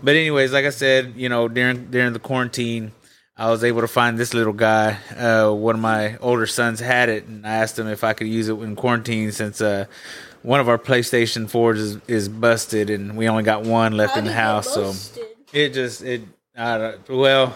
But 0.01 0.15
anyways, 0.15 0.53
like 0.53 0.65
I 0.65 0.69
said, 0.69 1.13
you 1.17 1.27
know, 1.27 1.47
during 1.49 1.91
during 1.91 2.13
the 2.13 2.19
quarantine, 2.19 2.93
I 3.35 3.51
was 3.51 3.65
able 3.65 3.81
to 3.81 3.87
find 3.87 4.17
this 4.17 4.33
little 4.33 4.53
guy. 4.53 4.97
Uh, 5.15 5.51
one 5.51 5.75
of 5.75 5.81
my 5.81 6.17
older 6.17 6.47
sons 6.47 6.79
had 6.79 7.09
it, 7.09 7.25
and 7.25 7.45
I 7.45 7.55
asked 7.55 7.77
him 7.77 7.87
if 7.87 8.03
I 8.03 8.13
could 8.13 8.27
use 8.27 8.47
it 8.47 8.53
in 8.53 8.75
quarantine 8.77 9.31
since 9.33 9.61
uh, 9.61 9.85
one 10.41 10.61
of 10.61 10.69
our 10.69 10.79
PlayStation 10.79 11.47
fours 11.47 11.79
is, 11.79 11.97
is 12.07 12.29
busted, 12.29 12.89
and 12.89 13.17
we 13.17 13.27
only 13.27 13.43
got 13.43 13.63
one 13.63 13.91
left 13.91 14.13
How 14.13 14.19
in 14.19 14.25
the 14.25 14.33
house. 14.33 14.73
So 14.73 14.95
it 15.53 15.73
just 15.73 16.01
it 16.01 16.21
I 16.55 16.77
don't, 16.77 17.09
well 17.09 17.55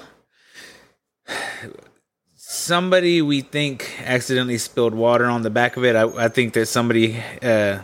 somebody 2.36 3.22
we 3.22 3.42
think 3.42 4.02
accidentally 4.06 4.58
spilled 4.58 4.94
water 4.94 5.26
on 5.26 5.42
the 5.42 5.50
back 5.50 5.78
of 5.78 5.86
it. 5.86 5.96
I, 5.96 6.26
I 6.26 6.28
think 6.28 6.54
that 6.54 6.68
somebody 6.68 7.22
uh 7.42 7.80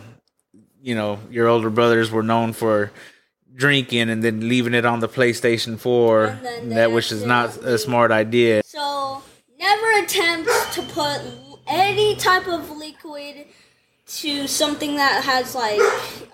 you 0.82 0.94
know 0.94 1.18
your 1.30 1.48
older 1.48 1.70
brothers 1.70 2.10
were 2.10 2.22
known 2.22 2.52
for 2.52 2.92
drinking 3.54 4.08
and 4.08 4.22
then 4.22 4.48
leaving 4.48 4.74
it 4.74 4.84
on 4.84 5.00
the 5.00 5.08
playstation 5.08 5.78
4 5.78 6.24
And 6.24 6.46
then 6.46 6.68
they 6.68 6.74
that 6.76 6.92
which 6.92 7.10
is 7.10 7.24
not 7.24 7.56
a 7.58 7.76
smart 7.76 8.10
idea. 8.12 8.62
So 8.64 9.22
never 9.58 10.04
attempt 10.04 10.48
to 10.74 10.82
put 10.82 11.20
any 11.66 12.14
type 12.16 12.46
of 12.46 12.70
liquid 12.70 13.46
to 14.06 14.46
something 14.46 14.96
that 14.96 15.24
has 15.24 15.54
like 15.54 15.80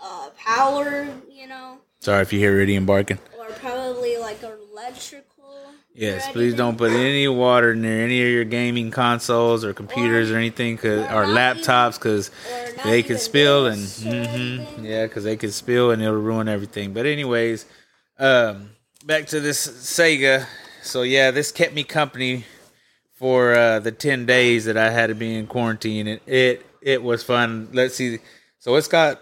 uh, 0.02 0.30
power, 0.36 1.08
you 1.28 1.48
know, 1.48 1.78
sorry 2.00 2.22
if 2.22 2.32
you 2.32 2.38
hear 2.38 2.52
Iridium 2.54 2.86
barking. 2.86 3.18
Or 3.38 3.46
probably 3.54 4.16
like 4.18 4.42
electrical. 4.42 5.33
Yes 5.94 6.28
please 6.32 6.54
don't 6.54 6.76
put 6.76 6.90
any 6.92 7.28
water 7.28 7.74
near 7.74 8.04
any 8.04 8.20
of 8.22 8.28
your 8.28 8.44
gaming 8.44 8.90
consoles 8.90 9.64
or 9.64 9.72
computers 9.72 10.30
or, 10.30 10.34
Or- 10.34 10.38
anything 10.38 10.76
cause, 10.76 11.06
or 11.10 11.22
or 11.22 11.26
laptops 11.26 11.94
because 11.98 12.30
they 12.84 13.02
could 13.02 13.20
spill 13.20 13.66
and 13.66 13.80
this 13.80 14.04
or 14.04 14.24
hmm 14.26 14.84
yeah 14.84 15.06
because 15.06 15.24
they 15.24 15.36
could 15.36 15.52
spill 15.52 15.90
and 15.92 16.02
it'll 16.02 16.14
ruin 16.16 16.48
everything. 16.48 16.92
But 16.92 17.06
anyways 17.06 17.66
um 18.18 18.70
back 19.06 19.26
to 19.28 19.40
this 19.40 19.66
sega. 19.66 20.46
So 20.82 21.02
yeah 21.02 21.30
this 21.30 21.52
kept 21.52 21.74
me 21.74 21.84
company 21.84 22.44
for 23.12 23.54
uh 23.54 23.78
the 23.78 23.92
10 23.92 24.26
days 24.26 24.64
that 24.64 24.76
i 24.76 24.90
had 24.90 25.06
to 25.08 25.14
be 25.14 25.34
in 25.36 25.46
quarantine. 25.46 26.06
And 26.08 26.20
it 26.26 26.66
it 26.82 27.02
was 27.02 27.22
fun. 27.22 27.68
Let's 27.72 27.94
see. 27.94 28.18
So 28.58 28.74
it's 28.76 28.88
got 28.88 29.20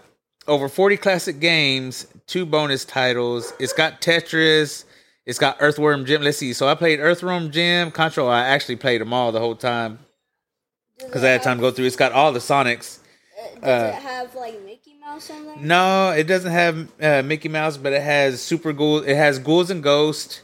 over 0.48 0.68
40 0.68 0.96
classic 0.96 1.38
games 1.38 2.06
two 2.26 2.46
bonus 2.46 2.84
titles. 2.84 3.52
It's 3.60 3.72
got 3.72 4.00
tetris 4.00 4.84
it's 5.26 5.38
got 5.38 5.56
earthworm 5.60 6.04
jim 6.04 6.22
let's 6.22 6.38
see 6.38 6.52
so 6.52 6.68
i 6.68 6.74
played 6.74 7.00
earthworm 7.00 7.50
jim 7.50 7.90
control 7.90 8.28
i 8.28 8.40
actually 8.40 8.76
played 8.76 9.00
them 9.00 9.12
all 9.12 9.32
the 9.32 9.38
whole 9.40 9.54
time 9.56 9.98
because 10.98 11.24
i 11.24 11.28
had 11.28 11.42
time 11.42 11.58
to 11.58 11.60
go 11.62 11.70
through 11.70 11.86
it's 11.86 11.96
got 11.96 12.12
all 12.12 12.32
the 12.32 12.38
sonics 12.38 12.98
have- 13.42 13.60
Does 13.60 13.64
uh, 13.64 13.96
it 13.96 14.02
have 14.02 14.34
like 14.34 14.64
Mickey 14.64 14.94
Mouse 15.00 15.30
on 15.30 15.44
there? 15.46 15.56
No, 15.56 16.10
it 16.10 16.24
doesn't 16.24 16.52
have 16.52 16.88
uh, 17.00 17.22
Mickey 17.22 17.48
Mouse, 17.48 17.76
but 17.76 17.92
it 17.92 18.02
has 18.02 18.40
Super 18.40 18.72
Ghouls. 18.72 19.04
It 19.04 19.16
has 19.16 19.38
Ghouls 19.40 19.70
and 19.70 19.82
Ghosts. 19.82 20.42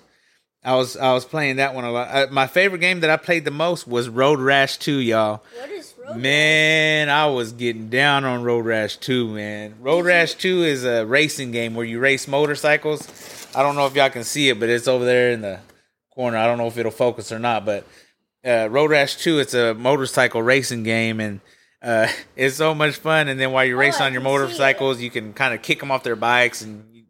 I 0.64 0.74
was 0.74 0.96
I 0.96 1.12
was 1.12 1.24
playing 1.24 1.56
that 1.56 1.74
one 1.74 1.84
a 1.84 1.92
lot. 1.92 2.08
Uh, 2.08 2.26
my 2.32 2.48
favorite 2.48 2.80
game 2.80 3.00
that 3.00 3.10
I 3.10 3.16
played 3.16 3.44
the 3.44 3.52
most 3.52 3.86
was 3.86 4.08
Road 4.08 4.40
Rash 4.40 4.78
Two, 4.78 4.98
y'all. 4.98 5.44
What 5.56 5.70
is 5.70 5.94
Road 6.08 6.16
Man, 6.16 7.08
I 7.08 7.26
was 7.26 7.52
getting 7.52 7.88
down 7.88 8.24
on 8.24 8.42
Road 8.42 8.64
Rash 8.64 8.96
2, 8.96 9.28
man. 9.28 9.74
Road 9.80 10.06
Rash 10.06 10.34
2 10.34 10.62
is 10.64 10.84
a 10.84 11.04
racing 11.04 11.52
game 11.52 11.74
where 11.74 11.84
you 11.84 11.98
race 11.98 12.26
motorcycles. 12.26 13.06
I 13.54 13.62
don't 13.62 13.76
know 13.76 13.86
if 13.86 13.94
y'all 13.94 14.10
can 14.10 14.24
see 14.24 14.48
it, 14.50 14.60
but 14.60 14.68
it's 14.68 14.88
over 14.88 15.04
there 15.04 15.30
in 15.30 15.40
the 15.40 15.60
corner. 16.10 16.36
I 16.36 16.46
don't 16.46 16.58
know 16.58 16.66
if 16.66 16.76
it'll 16.76 16.92
focus 16.92 17.32
or 17.32 17.38
not, 17.38 17.64
but 17.64 17.86
uh, 18.46 18.68
Road 18.70 18.90
Rash 18.90 19.16
2, 19.16 19.38
it's 19.38 19.54
a 19.54 19.74
motorcycle 19.74 20.42
racing 20.42 20.82
game 20.82 21.20
and 21.20 21.40
uh, 21.82 22.08
it's 22.36 22.56
so 22.56 22.74
much 22.74 22.96
fun. 22.96 23.28
And 23.28 23.38
then 23.40 23.52
while 23.52 23.64
you 23.64 23.76
race 23.76 24.00
Oh, 24.00 24.04
I 24.04 24.06
on 24.06 24.12
your 24.12 24.22
can 24.22 24.26
see 24.26 24.34
it. 24.34 24.38
motorcycles, 24.40 25.00
you 25.00 25.10
can 25.10 25.32
kind 25.32 25.54
of 25.54 25.62
kick 25.62 25.80
them 25.80 25.90
off 25.90 26.02
their 26.02 26.16
bikes 26.16 26.62
and 26.62 26.84
you, 26.92 27.04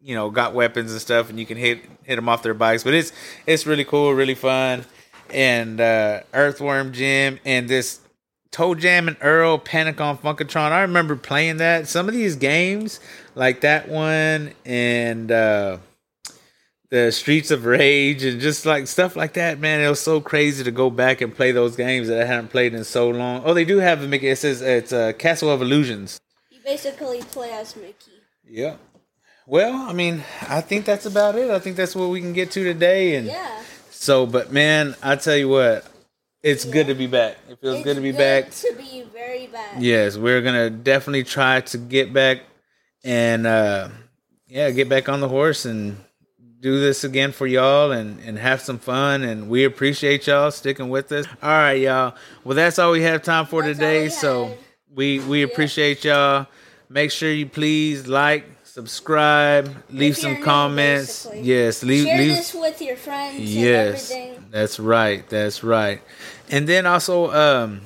you 0.00 0.14
know 0.14 0.30
got 0.30 0.54
weapons 0.54 0.92
and 0.92 1.00
stuff, 1.00 1.30
and 1.30 1.38
you 1.38 1.46
can 1.46 1.56
hit 1.56 1.80
hit 2.04 2.16
them 2.16 2.28
off 2.28 2.42
their 2.42 2.54
bikes. 2.54 2.84
But 2.84 2.94
it's 2.94 3.12
it's 3.46 3.66
really 3.66 3.84
cool, 3.84 4.12
really 4.14 4.34
fun. 4.34 4.84
And 5.30 5.80
uh, 5.80 6.22
Earthworm 6.32 6.92
Jim 6.92 7.38
and 7.44 7.68
this 7.68 8.00
Toe 8.50 8.74
Jam 8.74 9.08
and 9.08 9.16
Earl 9.20 9.58
Panic 9.58 10.00
on 10.00 10.16
Funkotron. 10.18 10.72
I 10.72 10.80
remember 10.82 11.16
playing 11.16 11.58
that. 11.58 11.86
Some 11.88 12.08
of 12.08 12.14
these 12.14 12.36
games, 12.36 12.98
like 13.34 13.60
that 13.60 13.88
one 13.88 14.52
and 14.64 15.30
uh 15.30 15.78
the 16.90 17.12
Streets 17.12 17.50
of 17.50 17.66
Rage 17.66 18.24
and 18.24 18.40
just 18.40 18.64
like 18.64 18.86
stuff 18.86 19.14
like 19.14 19.34
that, 19.34 19.58
man. 19.58 19.80
It 19.82 19.88
was 19.88 20.00
so 20.00 20.20
crazy 20.22 20.64
to 20.64 20.70
go 20.70 20.88
back 20.88 21.20
and 21.20 21.34
play 21.34 21.52
those 21.52 21.76
games 21.76 22.08
that 22.08 22.20
I 22.20 22.24
hadn't 22.24 22.48
played 22.48 22.72
in 22.72 22.82
so 22.84 23.10
long. 23.10 23.42
Oh, 23.44 23.52
they 23.52 23.66
do 23.66 23.76
have 23.78 24.02
a 24.02 24.06
Mickey. 24.08 24.28
It 24.28 24.36
says 24.36 24.62
it's 24.62 24.92
uh, 24.92 25.12
Castle 25.12 25.50
of 25.50 25.60
Illusions. 25.60 26.18
You 26.50 26.60
basically 26.64 27.20
play 27.20 27.50
as 27.52 27.76
Mickey. 27.76 28.12
Yeah. 28.48 28.76
Well, 29.46 29.74
I 29.88 29.92
mean, 29.92 30.24
I 30.48 30.62
think 30.62 30.86
that's 30.86 31.04
about 31.06 31.36
it. 31.36 31.50
I 31.50 31.58
think 31.58 31.76
that's 31.76 31.94
what 31.94 32.08
we 32.08 32.20
can 32.20 32.32
get 32.32 32.50
to 32.52 32.64
today. 32.64 33.16
And 33.16 33.26
Yeah. 33.26 33.62
so, 33.90 34.24
but 34.24 34.50
man, 34.52 34.94
I 35.02 35.16
tell 35.16 35.36
you 35.36 35.48
what, 35.48 35.86
it's 36.42 36.64
good 36.64 36.86
to 36.86 36.94
be 36.94 37.06
back. 37.06 37.36
It 37.48 37.58
feels 37.60 37.76
It's 37.76 37.84
good 37.84 37.96
to 37.96 38.00
be 38.00 38.12
back. 38.12 38.50
To 38.50 38.74
be 38.76 39.04
very 39.12 39.46
back. 39.48 39.74
Yes, 39.78 40.16
we're 40.16 40.40
gonna 40.40 40.70
definitely 40.70 41.24
try 41.24 41.60
to 41.62 41.78
get 41.78 42.12
back 42.12 42.42
and 43.04 43.46
uh 43.46 43.88
yeah, 44.46 44.70
get 44.70 44.88
back 44.88 45.08
on 45.08 45.20
the 45.20 45.28
horse 45.28 45.64
and 45.64 45.96
do 46.60 46.80
this 46.80 47.04
again 47.04 47.32
for 47.32 47.46
y'all 47.46 47.92
and 47.92 48.20
and 48.20 48.38
have 48.38 48.60
some 48.60 48.78
fun 48.78 49.22
and 49.22 49.48
we 49.48 49.64
appreciate 49.64 50.26
y'all 50.26 50.50
sticking 50.50 50.88
with 50.88 51.10
us. 51.12 51.26
All 51.42 51.50
right, 51.50 51.80
y'all. 51.80 52.14
Well, 52.44 52.56
that's 52.56 52.78
all 52.78 52.92
we 52.92 53.02
have 53.02 53.22
time 53.22 53.46
for 53.46 53.62
That's 53.62 53.78
today. 53.78 54.04
we 54.04 54.10
So 54.10 54.56
we 54.94 55.20
we 55.20 55.42
appreciate 55.42 56.04
y'all. 56.04 56.46
Make 56.88 57.10
sure 57.10 57.30
you 57.30 57.46
please 57.46 58.06
like, 58.06 58.57
subscribe, 58.78 59.74
leave 59.90 60.16
some 60.16 60.34
new, 60.34 60.44
comments. 60.44 61.26
Yes, 61.34 61.82
leave 61.82 62.06
Share 62.06 62.18
leave 62.18 62.36
this 62.36 62.54
with 62.54 62.80
your 62.80 62.94
friends 62.96 63.40
yes 63.40 64.10
and 64.12 64.20
everything. 64.22 64.44
that's 64.50 64.78
right 64.78 65.28
that's 65.28 65.64
right 65.64 66.00
and 66.48 66.68
then 66.68 66.86
also 66.86 67.32
um 67.32 67.80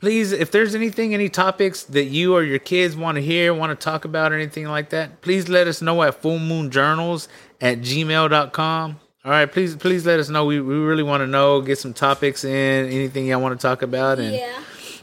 please 0.00 0.30
if 0.30 0.52
there's 0.52 0.76
anything 0.76 1.12
any 1.12 1.28
topics 1.28 1.82
that 1.84 2.04
you 2.04 2.34
or 2.36 2.44
your 2.44 2.60
kids 2.60 2.94
want 2.94 3.16
to 3.16 3.22
hear 3.22 3.52
want 3.52 3.70
to 3.78 3.84
talk 3.84 4.04
about 4.04 4.30
or 4.32 4.36
anything 4.36 4.66
like 4.68 4.90
that 4.90 5.20
please 5.22 5.48
let 5.48 5.66
us 5.66 5.82
know 5.82 6.02
at 6.04 6.14
full 6.22 6.38
moon 6.38 6.70
journals 6.70 7.28
at 7.60 7.78
gmail.com 7.80 9.00
all 9.24 9.30
right 9.30 9.50
please 9.50 9.74
please 9.74 10.06
let 10.06 10.20
us 10.20 10.28
know 10.28 10.44
we, 10.44 10.60
we 10.60 10.74
really 10.76 11.02
want 11.02 11.20
to 11.20 11.26
know 11.26 11.60
get 11.60 11.78
some 11.78 11.92
topics 11.92 12.44
in 12.44 12.86
anything 12.86 13.26
y'all 13.26 13.40
want 13.40 13.58
to 13.58 13.66
talk 13.66 13.82
about 13.82 14.18
and 14.20 14.34
Yeah. 14.36 14.60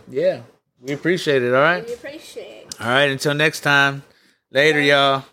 yeah 0.10 0.42
we 0.80 0.94
appreciate 0.94 1.44
it 1.44 1.54
all 1.54 1.62
right 1.62 1.86
We 1.86 1.94
appreciate 1.94 2.68
it. 2.68 2.82
all 2.82 2.88
right 2.88 3.10
until 3.12 3.34
next 3.34 3.62
time 3.62 4.04
later 4.52 4.82
y'all 4.82 5.24